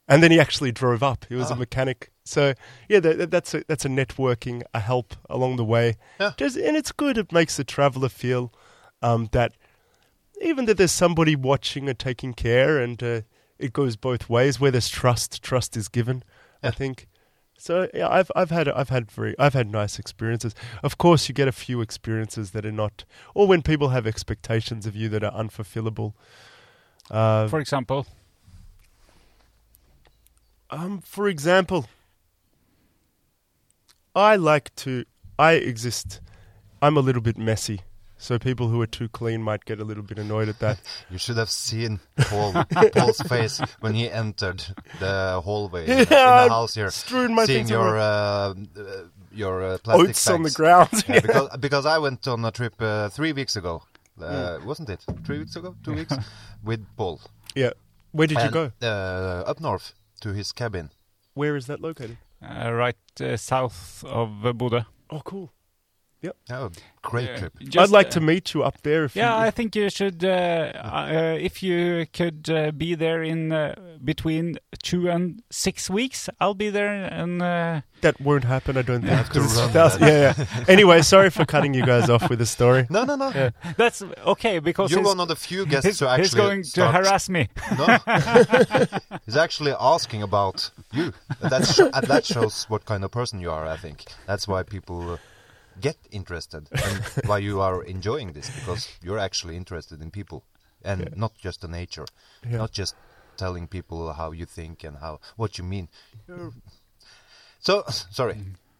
[0.08, 1.26] And then he actually drove up.
[1.30, 1.58] He was a Ah.
[1.58, 2.12] mechanic.
[2.26, 2.54] So,
[2.90, 5.96] yeah, that, that- that's, a, that's a networking, a help along the way.
[6.20, 6.32] Yeah.
[6.38, 7.18] Just, and it's good.
[7.18, 8.52] It makes the traveler feel
[9.02, 9.54] um, that
[10.42, 13.22] even that there's somebody watching and taking care, and uh,
[13.60, 14.60] it goes both ways.
[14.60, 16.24] Where there's trust, trust is given.
[16.64, 17.08] I think.
[17.62, 20.56] So yeah, I've I've had I've had very I've had nice experiences.
[20.82, 23.06] Of course, you get a few experiences that are not,
[23.36, 26.14] or when people have expectations of you that are unfulfillable.
[27.12, 28.08] Uh, For example,
[30.72, 31.88] um, for example,
[34.16, 35.06] I like to.
[35.38, 36.20] I exist.
[36.82, 37.82] I'm a little bit messy,
[38.22, 40.78] so people who are too clean might get a little bit annoyed at that.
[41.12, 42.00] You should have seen
[42.30, 42.54] Paul,
[42.96, 44.64] Paul's face when he entered
[45.00, 48.54] the hallway in, in the house here, strewn my seeing things your uh, uh,
[49.34, 50.90] your uh, plastic oats on the ground.
[51.08, 53.84] Yeah, because because I went on a trip uh, three weeks ago,
[54.22, 54.24] uh,
[54.60, 54.66] Mm.
[54.66, 55.02] wasn't it?
[55.26, 56.14] Three weeks ago, two weeks,
[56.64, 57.20] with Paul.
[57.56, 57.72] yeah.
[58.14, 58.72] Where did you go?
[58.82, 60.92] Uh, up north to his cabin.
[61.34, 62.18] Where is that located?
[62.44, 64.86] uh, right uh, south of uh, Bodø.
[65.10, 65.50] Oh, cool.
[66.52, 66.70] Oh,
[67.02, 67.54] great Uh, trip.
[67.64, 69.06] just, I'd like uh, to meet you up there.
[69.06, 70.24] If Yeah, you, I think you should.
[70.24, 76.30] Uh, uh, if you could uh, be there in uh, between two and six weeks,
[76.40, 76.94] I'll be there.
[77.06, 78.78] And uh, that won't happen.
[78.78, 79.14] I don't think.
[79.14, 80.00] have to 'cause run that.
[80.00, 80.64] yeah, yeah.
[80.68, 82.86] Anyway, sorry for cutting you guys off with the story.
[82.92, 83.32] No, no, no.
[83.34, 83.50] Yeah.
[83.78, 86.92] that's okay because You're one of the few guests he's, who actually he's going to
[86.92, 87.50] harass me.
[87.78, 87.98] No,
[89.26, 91.14] he's actually asking about you.
[91.42, 93.66] That sh- that shows what kind of person you are.
[93.66, 95.18] I think that's why people uh,
[95.82, 100.44] get interested and why you are enjoying this because you're actually interested in people
[100.84, 101.10] and Yeah.
[101.16, 102.06] not just the nature,
[102.44, 102.58] Yeah.
[102.58, 102.96] not just
[103.38, 105.88] telling people how you think and how what you mean.
[106.28, 106.54] You're...
[107.60, 108.36] So sorry.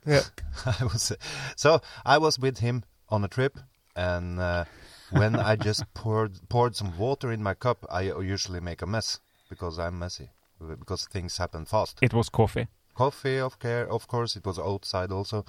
[0.06, 0.24] Yeah.
[0.66, 1.14] I was
[1.56, 3.60] so I was with him on a trip,
[3.96, 4.66] and uh,
[5.12, 8.02] when I just poured poured some water in my cup, I
[8.36, 10.30] usually make a mess because I'm messy
[10.80, 12.00] because things happen fast.
[12.02, 12.68] It was coffee.
[12.96, 15.46] Coffee, of care, of course, it was outside also.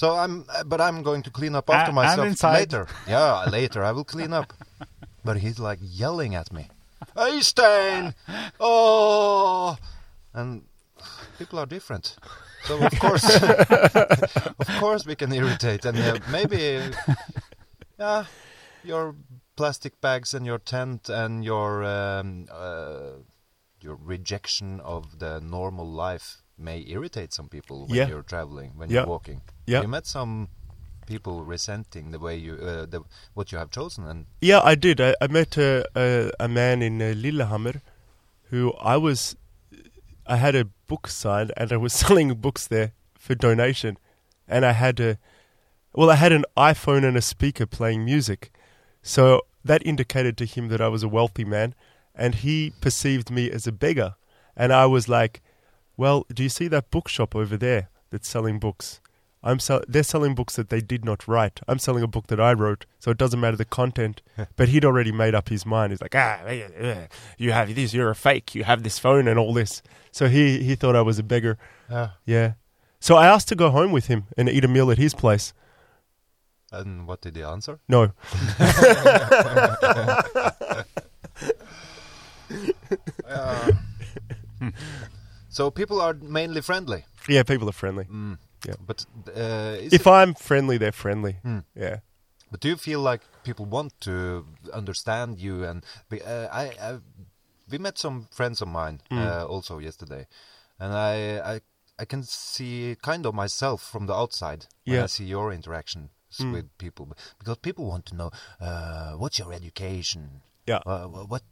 [0.00, 2.86] So I'm, uh, but I'm going to clean up after myself later.
[3.06, 4.52] Yeah, later I will clean up.
[5.24, 6.70] But he's like yelling at me,
[7.14, 8.14] Øystein,
[8.58, 9.76] oh,
[10.32, 10.62] and
[11.38, 12.16] people are different.
[12.64, 13.42] So of course,
[14.58, 16.80] of course we can irritate, and uh, maybe,
[17.98, 18.24] yeah,
[18.82, 19.14] your
[19.56, 23.20] plastic bags and your tent and your um, uh,
[23.82, 28.08] your rejection of the normal life may irritate some people when Yeah.
[28.08, 29.00] you're traveling, when Yeah.
[29.00, 29.40] you're walking.
[29.66, 29.82] Yeah.
[29.82, 30.48] You met some
[31.06, 33.00] people resenting the way you uh, the,
[33.34, 35.00] what you have chosen, and Yeah, I did.
[35.00, 37.80] I, I met a, a, a man in uh, Lillehammer
[38.50, 39.36] who I was.
[40.26, 43.96] I had a book signed and I was selling books there for donation.
[44.48, 45.18] And I had a.
[45.94, 48.52] Well, I had an iPhone and a speaker playing music.
[49.02, 51.74] So that indicated to him that I was a wealthy man.
[52.14, 54.14] And he perceived me as a beggar.
[54.56, 55.40] And I was like,
[56.00, 59.02] well, do you see that bookshop over there that's selling books?
[59.42, 61.60] I'm sell- they're selling books that they did not write.
[61.68, 64.22] I'm selling a book that I wrote, so it doesn't matter the content.
[64.56, 65.92] but he'd already made up his mind.
[65.92, 66.40] He's like, ah,
[67.36, 69.82] you have this, you're a fake, you have this phone and all this.
[70.10, 71.58] So he he thought I was a beggar.
[71.90, 72.08] yeah.
[72.24, 72.52] Yeah.
[72.98, 75.52] So I asked to go home with him and eat a meal at his place.
[76.72, 77.78] And what did he answer?
[77.88, 78.12] No.
[85.50, 87.04] So people are mainly friendly.
[87.28, 88.04] Yeah, people are friendly.
[88.04, 88.38] Mm.
[88.66, 88.74] Yeah.
[88.86, 89.04] But
[89.36, 91.32] uh, If I'm friendly, they're friendly.
[91.42, 91.58] Hmm.
[91.74, 91.98] Yeah.
[92.50, 95.64] But do you feel like people want to understand you?
[95.64, 96.98] And be- uh, I, I,
[97.70, 99.18] we met some friends of mine Hmm.
[99.18, 100.26] uh, also yesterday,
[100.78, 101.60] and I, I,
[101.98, 105.04] I can see kind of myself from the outside when Yeah.
[105.04, 106.52] I see your interactions Hmm.
[106.52, 107.06] with people,
[107.38, 108.30] because people want to know
[108.60, 110.80] uh, what's your education, Yeah.
[110.86, 111.42] uh, what.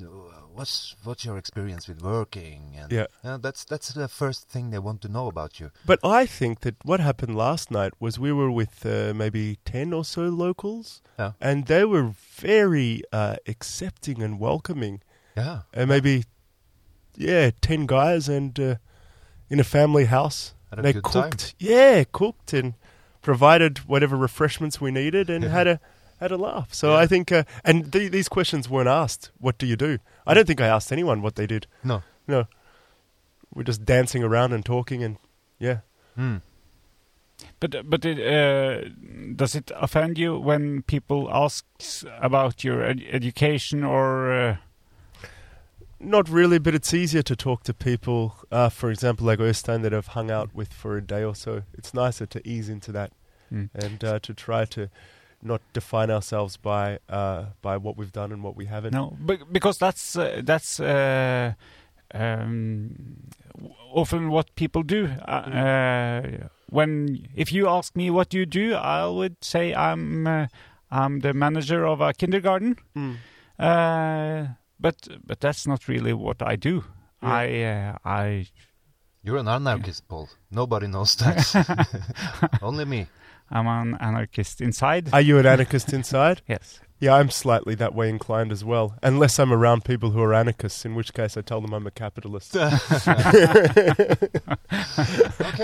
[0.00, 0.06] Uh,
[0.54, 2.76] What's what's your experience with working?
[2.78, 3.06] And Yeah.
[3.24, 5.70] uh, that's that's the first thing they want to know about you.
[5.86, 9.92] But I think that what happened last night was we were with uh, maybe 10
[9.94, 11.32] or so locals, Yeah.
[11.40, 15.00] and they were very uh, accepting and welcoming.
[15.36, 16.24] Yeah, And maybe,
[17.16, 18.74] yeah, 10 guys and uh,
[19.48, 20.54] in a family house.
[20.68, 21.30] Had a they good time.
[21.30, 21.54] cooked.
[21.58, 22.74] Yeah, cooked and
[23.22, 25.80] provided whatever refreshments we needed and had a
[26.22, 26.72] had a laugh.
[26.74, 27.04] So Yeah.
[27.04, 29.30] I think, uh, and th- these questions weren't asked.
[29.40, 29.98] What do you do?
[30.26, 31.66] I don't think I asked anyone what they did.
[31.84, 32.02] no.
[32.28, 32.44] No,
[33.54, 35.16] we're just dancing around and talking, and
[35.58, 35.78] yeah.
[36.14, 36.36] Hmm.
[37.60, 38.88] But but it, uh,
[39.36, 41.64] does it offend you when people ask
[42.20, 44.32] about your ed- education or?
[44.32, 44.56] Uh,
[45.98, 49.92] Not really, but it's easier to talk to people, uh, for example, like Øystein, that
[49.94, 51.62] I've hung out with for a day or so.
[51.78, 53.10] It's nicer to ease into that
[53.52, 53.68] mm.
[53.74, 54.88] and uh, to try to
[55.42, 58.92] not define ourselves by uh, by what we've done and what we haven't.
[58.94, 61.52] No, be- because that's uh, that's uh,
[62.14, 63.16] um,
[63.92, 65.08] often what people do.
[65.26, 66.22] Uh, uh,
[66.70, 70.46] when if you ask me what you do, I would say I'm uh,
[70.90, 72.76] I'm the manager of a kindergarten.
[72.96, 73.16] Mm.
[73.58, 76.84] Uh, but but that's not really what I do.
[77.22, 77.34] Yeah.
[77.34, 78.46] I uh, I
[79.22, 80.28] You're an anarchist, Paul.
[80.50, 82.58] Nobody knows that.
[82.62, 83.06] Only me.
[83.58, 85.10] Am an anarchist inside.
[85.12, 86.42] Are you an anarchist inside?
[86.48, 86.80] yes.
[87.00, 88.94] Yeah, I'm slightly that way inclined as well.
[89.02, 91.90] Unless I'm around people who are anarchists, in which case I tell them I'm a
[91.90, 92.54] capitalist.
[92.56, 92.76] okay,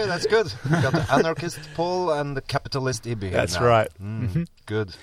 [0.07, 0.53] that's good.
[0.64, 3.30] We got the anarchist Paul and the capitalist Ibi.
[3.30, 3.64] That's now.
[3.66, 3.89] right.
[4.01, 4.47] Mm, Mhm.
[4.66, 4.97] Good.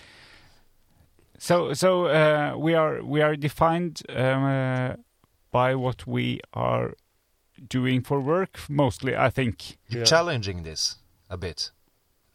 [1.37, 4.93] So so uh, we are we are defined um, uh,
[5.51, 6.93] by what we are
[7.69, 9.15] doing for work mostly.
[9.15, 9.77] I think.
[9.89, 10.05] You're Yeah.
[10.05, 10.97] challenging this
[11.29, 11.71] a bit,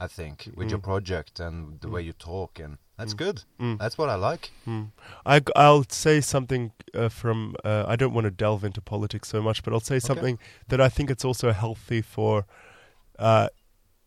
[0.00, 0.84] I think, with your Mm.
[0.84, 3.18] project and the way you talk, and that's Mm.
[3.18, 3.44] good.
[3.60, 3.78] Mm.
[3.78, 4.50] That's what I like.
[4.66, 4.92] Mm.
[5.26, 5.40] I,
[5.70, 7.54] will say something uh, from.
[7.64, 10.38] Uh, I don't want to delve into politics so much, but I'll say something
[10.68, 12.46] that I think it's also healthy for
[13.18, 13.48] uh,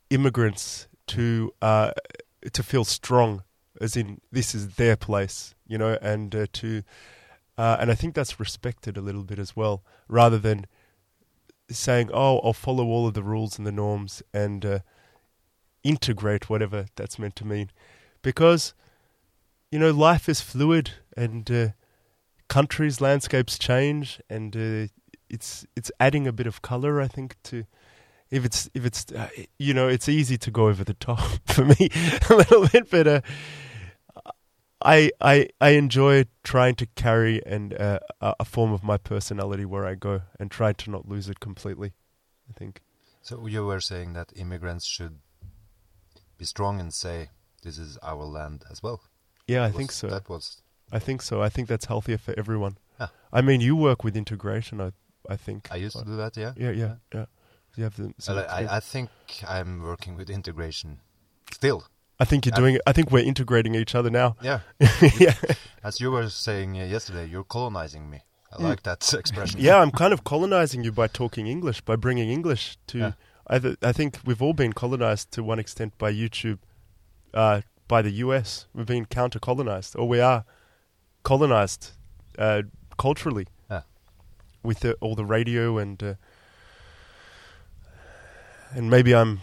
[0.09, 1.91] immigrants to uh,
[2.51, 3.43] to feel strong,
[3.79, 6.81] as in this is their place, you know, and uh, to
[7.57, 10.65] uh, and I think that's respected a little bit as well, rather than
[11.69, 14.79] saying, "Oh, I'll follow all of the rules and the norms and uh,
[15.83, 17.71] integrate whatever that's meant to mean,"
[18.21, 18.73] because
[19.73, 21.69] you know, life is fluid and uh,
[22.47, 24.87] countries, landscapes change, and uh,
[25.29, 27.01] it's it's adding a bit of color.
[27.01, 27.65] I think to
[28.29, 31.65] if it's if it's uh, you know, it's easy to go over the top for
[31.65, 31.89] me
[32.29, 33.21] a little bit, but uh,
[34.79, 39.65] I, I I enjoy trying to carry and uh, a a form of my personality
[39.65, 41.93] where I go and try to not lose it completely.
[42.47, 42.81] I think.
[43.23, 45.17] So you were saying that immigrants should
[46.37, 47.29] be strong and say,
[47.63, 49.01] "This is our land" as well.
[49.47, 50.07] Yeah, I Was- think so.
[50.07, 50.61] That was
[50.91, 51.41] I think so.
[51.41, 52.77] I think that's healthier for everyone.
[52.99, 53.11] Ah.
[53.31, 54.79] I mean, you work with integration.
[54.81, 54.91] I
[55.29, 55.69] I think.
[55.71, 56.37] I used to do that.
[56.37, 56.53] Yeah.
[56.57, 57.25] Yeah, yeah, yeah.
[57.75, 58.13] You have the.
[58.27, 58.77] Well, I.
[58.77, 59.09] I think
[59.47, 60.99] I'm working with integration
[61.51, 61.85] still.
[62.19, 62.81] I think you're doing it.
[62.85, 64.35] I think we're integrating each other now.
[64.41, 64.59] Yeah.
[65.19, 65.33] yeah,
[65.83, 68.21] As you were saying uh, yesterday, you're colonizing me.
[68.51, 69.59] I like that expression.
[69.59, 69.63] Mm.
[69.63, 69.77] yeah.
[69.81, 72.97] I'm kind of colonizing you by talking English, by bringing English to.
[72.97, 73.11] Yeah.
[73.47, 76.59] I th- I think we've all been colonized to one extent by YouTube,
[77.33, 78.67] uh, by the US.
[78.73, 80.45] We've been counter-colonized, or we are
[81.23, 81.91] colonized
[82.37, 82.63] uh,
[82.97, 83.81] culturally Yeah.
[84.63, 86.13] with the, all the radio and uh,
[88.71, 89.41] and maybe I'm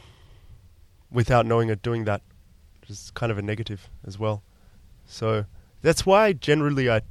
[1.10, 2.22] without knowing it doing that,
[2.80, 4.42] which is kind of a negative as well.
[5.06, 5.44] So
[5.82, 7.02] that's why generally I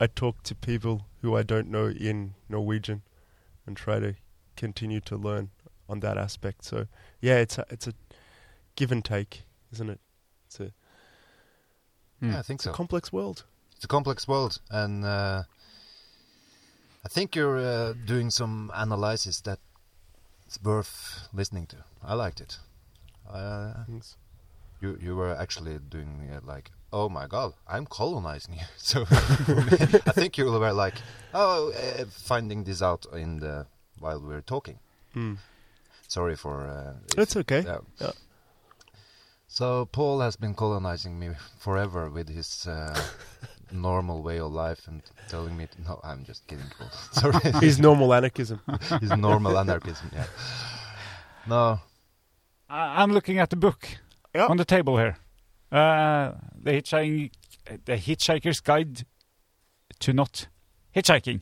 [0.00, 3.02] I talk to people who I don't know in Norwegian
[3.66, 4.14] and try to
[4.56, 5.50] continue to learn
[5.88, 6.64] on that aspect.
[6.64, 6.86] So
[7.20, 7.92] yeah, it's a it's a
[8.76, 10.00] give and take, isn't it?
[10.46, 10.72] It's a,
[12.20, 12.70] Yeah, I think it's so.
[12.70, 13.44] a complex world.
[13.74, 15.42] It's a complex world, and uh,
[17.04, 19.58] I think you're uh, doing some analysis that
[20.46, 21.76] it's worth listening to.
[22.02, 22.58] I liked it.
[23.28, 24.16] Uh, Thanks.
[24.80, 28.66] you you were actually doing it like, oh my god, I'm colonizing you.
[28.76, 30.94] So I think you were like,
[31.34, 33.66] oh, uh, finding this out in the
[34.00, 34.78] while we were talking.
[35.14, 35.36] Mm.
[36.08, 36.66] Sorry for.
[36.66, 37.62] Uh, It's okay.
[37.66, 37.78] Yeah.
[38.00, 38.12] Yeah.
[39.48, 42.98] So Paul has been colonizing me forever with his uh,
[43.72, 46.88] normal way of life and telling me, no, I'm just kidding, Paul.
[47.12, 48.60] Sorry, His normal anarchism.
[49.00, 50.10] his normal anarchism.
[50.12, 50.26] Yeah.
[51.46, 51.80] No,
[52.68, 53.86] I- I'm looking at the book
[54.34, 54.46] Yeah.
[54.46, 55.16] on the table here.
[55.72, 56.32] Uh,
[56.62, 57.30] the hitchhiking,
[57.84, 59.04] the Hitchhiker's Guide
[60.00, 60.48] to Not
[60.94, 61.40] Hitchhiking.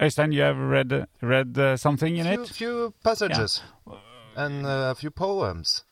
[0.00, 0.06] Yep.
[0.06, 2.48] Øystein, you have read uh, read uh, something in few, it?
[2.48, 3.62] few passages
[4.36, 5.84] and uh, a few poems.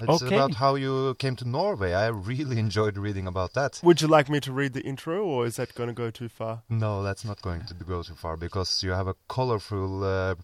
[0.00, 0.34] It's Okay.
[0.36, 1.92] about how you came to Norway.
[1.94, 3.80] I really enjoyed reading about that.
[3.82, 6.28] Would you like me to read the intro, or is that going to go too
[6.28, 6.62] far?
[6.68, 10.34] No, that's not going to go too far because you have a colorful, uh,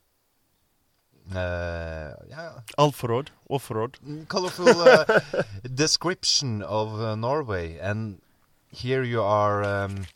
[1.37, 3.97] uh, yeah, Alforod, Offerod.
[4.29, 5.05] colorful uh,
[5.75, 8.23] description of uh, Norway, and
[8.71, 10.07] here you are um,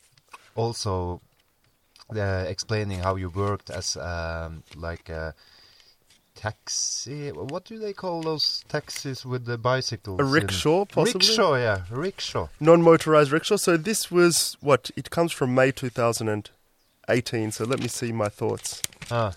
[0.54, 1.20] also
[2.14, 5.34] explaining how you worked as um, like a
[6.34, 7.30] taxi.
[7.30, 10.20] What do they call those taxis with the bicycles?
[10.20, 11.26] A in- rickshaw, possibly?
[11.26, 12.48] Rickshaw, yeah, rickshaw.
[12.60, 13.56] Non-motorized rickshaw.
[13.56, 14.90] So this was what?
[14.96, 17.52] It comes from May 2018.
[17.52, 18.82] So let me see my thoughts.
[19.10, 19.32] Ah,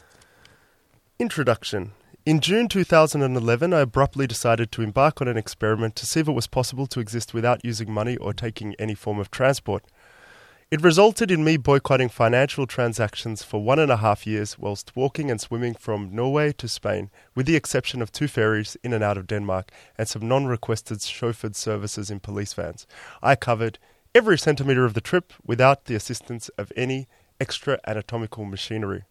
[1.17, 1.91] Introduction.
[2.25, 6.33] In June 2011, I abruptly decided to embark on an experiment to see if it
[6.33, 9.83] was possible to exist without using money or taking any form of transport.
[10.71, 15.31] It resulted in me boycotting financial transactions for one and a half years whilst walking
[15.31, 19.17] and swimming from Norway to Spain, with the exception of two ferries in and out
[19.17, 22.85] of Denmark and some non requested chauffeured services in police vans.
[23.23, 23.79] I covered
[24.13, 27.07] every centimetre of the trip without the assistance of any
[27.41, 29.05] extra anatomical machinery.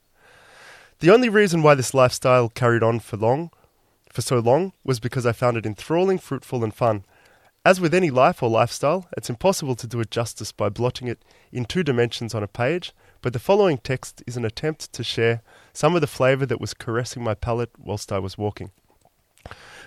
[1.01, 3.51] The only reason why this lifestyle carried on for long,
[4.13, 7.05] for so long, was because I found it enthralling, fruitful, and fun.
[7.69, 11.23] As with any life or lifestyle, it's impossible to do it justice by blotting it
[11.53, 15.43] in two dimensions on a page, but the following text is an attempt to share
[15.75, 18.71] some of the flavour that was caressing my palate whilst I was walking.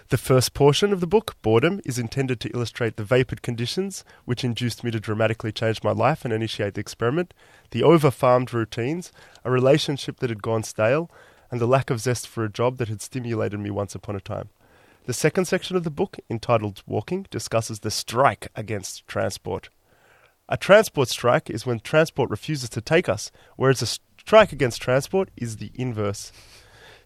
[0.10, 4.44] The first portion of the book, Boredom, is intended to illustrate the vapid conditions which
[4.44, 7.34] induced me to dramatically change my life and initiate the experiment,
[7.72, 9.12] the over farmed routines,
[9.44, 11.10] a relationship that had gone stale,
[11.50, 14.22] and the lack of zest for a job that had stimulated me once upon a
[14.22, 14.50] time.
[15.06, 19.70] The second section of the book, entitled Walking, discusses the strike against transport.
[20.48, 25.30] A transport strike is when transport refuses to take us, whereas a strike against transport
[25.36, 26.32] is the inverse.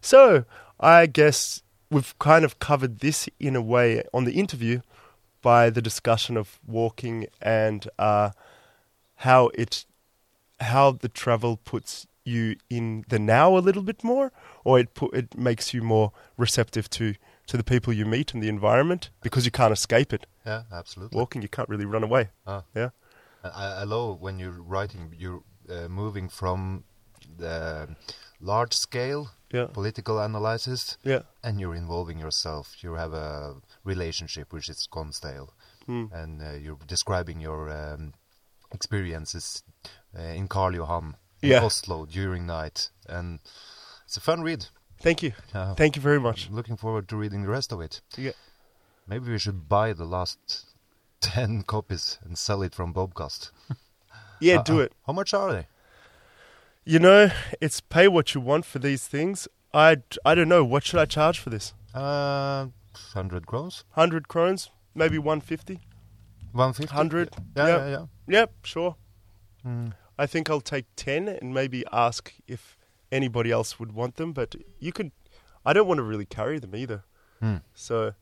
[0.02, 0.44] So,
[0.78, 4.82] I guess we've kind of covered this in a way on the interview
[5.42, 8.32] by the discussion of walking and uh,
[9.18, 9.86] how it
[10.60, 14.32] how the travel puts you in the now a little bit more,
[14.64, 17.14] or it put, it makes you more receptive to
[17.48, 20.26] to the people you meet and the environment because you can't escape it.
[20.46, 21.18] yeah, absolutely.
[21.18, 22.30] Walking, you can't really run away.
[22.48, 22.64] Ah.
[22.76, 22.90] Yeah.
[23.44, 26.84] I, I love when you're writing, you're uh, moving from
[27.38, 27.96] the
[28.40, 29.68] large scale Yeah.
[29.74, 31.22] political analysis Yeah.
[31.44, 32.84] and you're involving yourself.
[32.84, 35.54] You have a relationship which is gone stale,
[35.86, 36.06] Hmm.
[36.12, 38.14] and uh, you're describing your um,
[38.72, 39.64] experiences
[40.18, 41.64] uh, in Karl Johan, in Yeah.
[41.66, 43.40] Oslo during night, and
[44.06, 44.66] it's a fun read.
[45.06, 45.34] Thank you.
[45.54, 46.48] Uh, Thank you very much.
[46.50, 48.02] I'm looking forward to reading the rest of it.
[48.18, 48.32] Yeah.
[49.08, 50.40] Maybe we should buy the last
[51.22, 53.52] ten copies and sell it from Bobcast.
[54.40, 54.94] Yeah, Uh, do uh, it.
[55.06, 55.68] How much are they?
[56.86, 57.30] You know,
[57.62, 59.48] it's pay what you want for these things.
[59.76, 60.64] I, I don't know.
[60.66, 61.74] What should I charge for this?
[61.94, 62.68] Uh,
[63.14, 64.72] hundred crowns, 100 krones?
[64.96, 65.82] Maybe 150?
[66.52, 66.96] one fifty.
[66.96, 67.30] 100?
[67.56, 67.80] Yeah, Yep.
[67.80, 68.06] yeah, yeah.
[68.40, 68.96] Yep, sure.
[69.64, 69.94] Mm.
[70.18, 72.76] I think I'll take 10 and maybe ask if
[73.12, 74.34] anybody else would want them.
[74.34, 75.12] But you could.
[75.66, 77.04] I don't want to really carry them either.
[77.40, 77.58] Hmm.
[77.74, 78.14] So,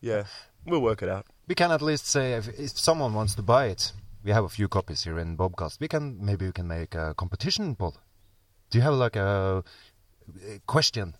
[0.00, 0.24] yeah,
[0.66, 1.26] we'll work it out.
[1.46, 3.92] We can at least say if, if someone wants to buy it,
[4.24, 5.78] we have a few copies here in Bobcast.
[5.80, 7.94] We can maybe we can make a competition, Paul.
[8.70, 9.62] Do you have like a,
[10.48, 11.14] a question?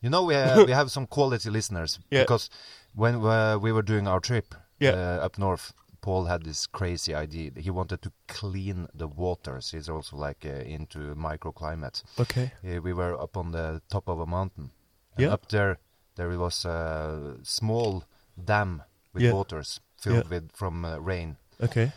[0.00, 2.22] You know, we have, we have some quality listeners Yeah.
[2.22, 2.50] because
[2.94, 4.90] when uh, we were doing our trip Yeah.
[4.92, 7.50] uh, up north, Paul had this crazy idea.
[7.56, 9.70] He wanted to clean the waters.
[9.72, 12.02] He's also like uh, into microclimate.
[12.18, 12.52] Okay.
[12.64, 14.70] Uh, we were up on the top of a mountain.
[15.16, 15.32] And Yeah.
[15.32, 15.78] Up there,
[16.14, 18.04] there was a small
[18.44, 18.82] dam
[19.12, 19.32] with Yeah.
[19.32, 20.30] waters filled Yeah.
[20.30, 21.36] with from uh, rain.
[21.60, 21.92] Okay.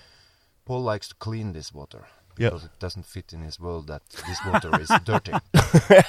[0.65, 4.39] Paul likes to clean this water because it doesn't fit in his world that this
[4.45, 5.33] water is dirty.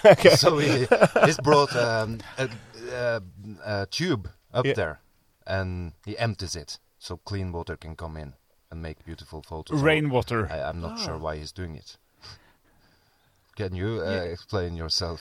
[0.05, 0.37] okay.
[0.37, 0.87] So he
[1.25, 2.49] he's brought um, a,
[2.93, 3.23] a,
[3.65, 5.01] a tube up there,
[5.47, 8.35] and he empties it so clean water can come in
[8.71, 9.83] and make beautiful photos.
[9.83, 10.41] Rainwater.
[10.51, 11.05] I, I'm not Ah.
[11.05, 11.97] sure why he's doing it.
[13.57, 15.21] Can you uh, explain yourself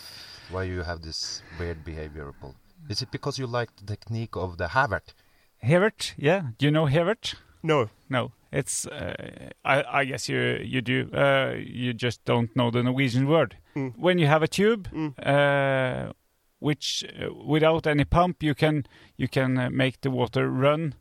[0.51, 2.55] why you have this weird behavior, Paul?
[2.89, 5.13] Is it because you like the technique of the Havert?
[5.57, 6.41] Hevert, yeah.
[6.57, 7.35] Do you know Hevert?
[7.63, 7.89] No.
[8.09, 8.87] No, it's.
[8.87, 11.09] Uh, I, I guess you you do.
[11.13, 13.57] Uh, you just don't know the Norwegian word.
[13.75, 13.93] Mm.
[13.97, 15.13] When you have a tube, Mm.
[15.25, 16.13] uh,
[16.59, 18.85] which uh, without any pump you can
[19.17, 20.93] you can uh, make the water run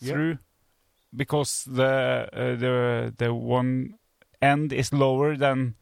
[0.00, 0.12] Yeah.
[0.12, 0.38] through,
[1.16, 3.94] because the uh, the the one
[4.40, 5.74] end is lower than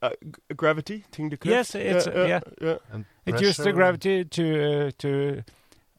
[0.00, 1.04] Uh, g- gravity?
[1.10, 1.50] Tyngdekraft?
[1.50, 2.40] Yes, it's- yeah.
[2.62, 2.78] yeah.
[2.92, 4.42] And it uses the gravity to
[4.86, 5.42] uh, to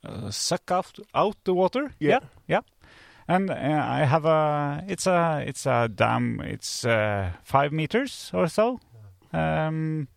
[0.08, 1.92] uh, suck out out the water.
[2.00, 2.10] Yeah.
[2.10, 2.20] yeah.
[2.48, 2.62] yeah.
[3.28, 3.56] And uh,
[4.00, 6.40] I have a it's a it's a dam.
[6.40, 8.80] It's uh, five meters or so
[9.34, 10.08] um,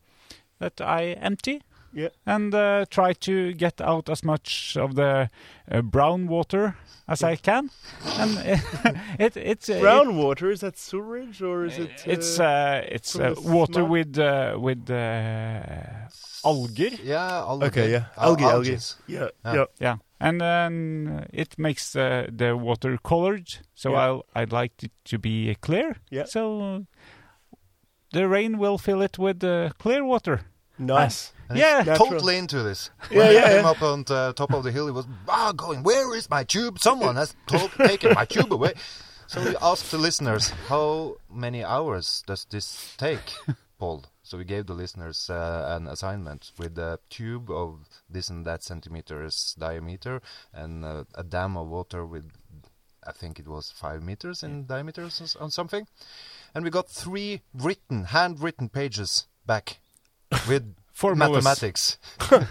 [0.61, 1.61] that I empty
[1.95, 2.09] Yeah.
[2.27, 5.29] and uh, try to get out as much of the
[5.71, 6.75] uh, brown water
[7.09, 7.71] as I can.
[8.19, 8.39] And
[9.19, 11.91] it it's uh, Brown water, is that sewage or is it.
[12.07, 13.89] it's uh, it's uh, water smell?
[13.89, 16.09] with uh, with uh,
[16.45, 16.99] algae.
[17.05, 17.67] Yeah, algae.
[17.67, 18.05] okay, yeah.
[18.17, 18.79] Al- Algae, algae.
[19.07, 19.55] Yeah, Yeah.
[19.55, 19.65] yeah.
[19.81, 23.49] Yeah, and then it makes uh, the water colored.
[23.75, 23.99] So Yeah.
[24.07, 25.97] I'll, I'd like it to be clear.
[26.11, 26.25] Yeah.
[26.27, 26.87] So
[28.13, 30.41] the rain will fill it with uh, clear water.
[30.79, 31.33] Nice.
[31.55, 31.95] Yeah.
[31.97, 32.91] Totally into this.
[33.11, 33.71] Yeah, when yeah, he came yeah.
[33.71, 36.79] up on the top of the hill, he was ah, going, Where is my tube?
[36.79, 37.35] Someone has
[37.79, 38.75] taken my tube away.
[39.27, 43.33] So we asked the listeners, How many hours does this take,
[43.79, 44.05] Paul?
[44.23, 48.63] So we gave the listeners uh, an assignment with a tube of this and that
[48.63, 50.23] centimeters diameter
[50.55, 52.31] and uh, a dam of water with,
[53.07, 55.87] I think it was five meters in diameter or something.
[56.55, 59.81] And we got three written, handwritten pages back
[60.49, 61.45] with Formulas.
[61.45, 61.99] mathematics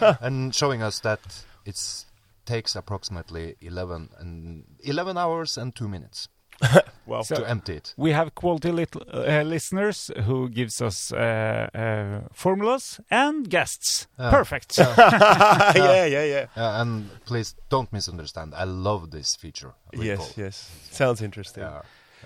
[0.20, 1.20] and showing us that
[1.64, 2.04] it
[2.46, 6.28] takes approximately 11 and 11 hours and 2 minutes
[7.06, 7.22] Wow.
[7.22, 7.94] So- to empty it.
[7.96, 14.06] We have quality little, uh, listeners who gives us uh, uh, formulas and guests.
[14.18, 14.30] Yeah.
[14.30, 14.78] Perfect.
[14.78, 16.46] yeah, yeah, yeah.
[16.80, 18.54] And please don't misunderstand.
[18.54, 19.72] I love this feature.
[19.94, 20.44] Yes, Paul.
[20.44, 20.70] yes.
[20.90, 21.62] Sounds interesting.
[21.64, 21.82] Yeah.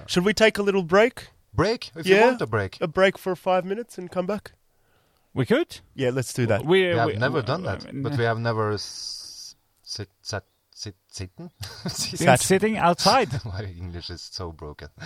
[0.07, 1.29] Should we take a little break?
[1.55, 2.27] Break if you Yeah.
[2.27, 2.79] want a break.
[2.81, 4.53] A break for five minutes and come back?
[5.35, 5.81] We could.
[5.95, 6.65] Yeah, let's do that.
[6.65, 10.09] We, We have we- never uh, done that, uh, but we have never s- sit
[10.23, 10.45] sat
[10.77, 11.51] sit sitten.
[12.19, 13.29] been sitting outside.
[13.45, 14.89] My English is so broken.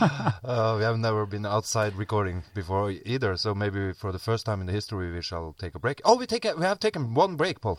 [0.00, 4.60] uh, we have never been outside recording before either, so maybe for the first time
[4.60, 6.00] in the history we shall take a break.
[6.04, 7.78] Oh, we take a, we have taken one break, Paul.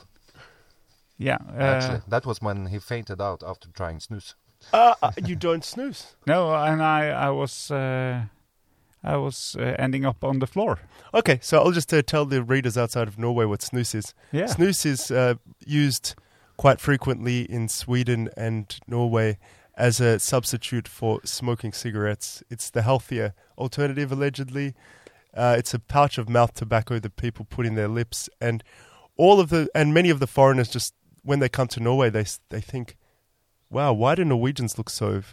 [1.17, 1.37] yeah.
[1.57, 4.35] Uh, Actually, that was when he fainted out after trying snus.
[4.73, 6.15] Uh, uh, you don't snus.
[6.27, 8.23] No, and I, I was, uh,
[9.05, 10.79] I was uh, ending up on the floor.
[11.13, 14.15] Okay, so I'll just uh, tell the readers outside of Norway what snus is.
[14.31, 14.45] Yeah.
[14.45, 15.35] Snus is uh,
[15.65, 16.15] used
[16.57, 19.37] quite frequently in Sweden and Norway
[19.77, 22.43] as a substitute for smoking cigarettes.
[22.49, 24.73] It's the healthier alternative, allegedly.
[25.35, 28.63] Uh, it's a pouch of mouth tobacco that people put in their lips, and
[29.17, 30.93] all of the and many of the foreigners just
[31.23, 32.95] when they come to Norway, they they think,
[33.69, 35.23] "Wow, why do Norwegians look so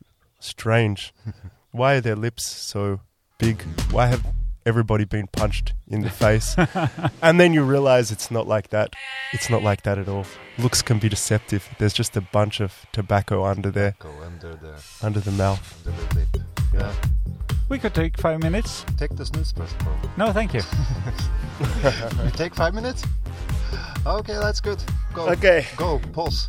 [0.41, 1.15] strange?
[1.71, 3.01] why are their lips so
[3.43, 3.63] big?
[3.91, 4.23] Why have
[4.65, 6.55] everybody been punched in the face?"
[7.23, 8.95] and then you realize it's not like that.
[9.33, 10.25] It's not like that at all.
[10.59, 11.69] Looks can be deceptive.
[11.79, 15.61] There's just a bunch of tobacco under there, Go under the under the mouth.
[15.87, 16.29] under the lip.
[16.75, 16.93] Yeah.
[17.69, 18.85] We could take five minutes.
[18.99, 19.97] Take the snus first, Paul.
[20.17, 20.63] No, thank you.
[22.25, 23.05] You take five minutes?
[24.05, 24.83] Okay, that's good.
[25.15, 25.29] Go.
[25.31, 25.67] Okay.
[25.77, 26.01] Go.
[26.13, 26.49] Pause.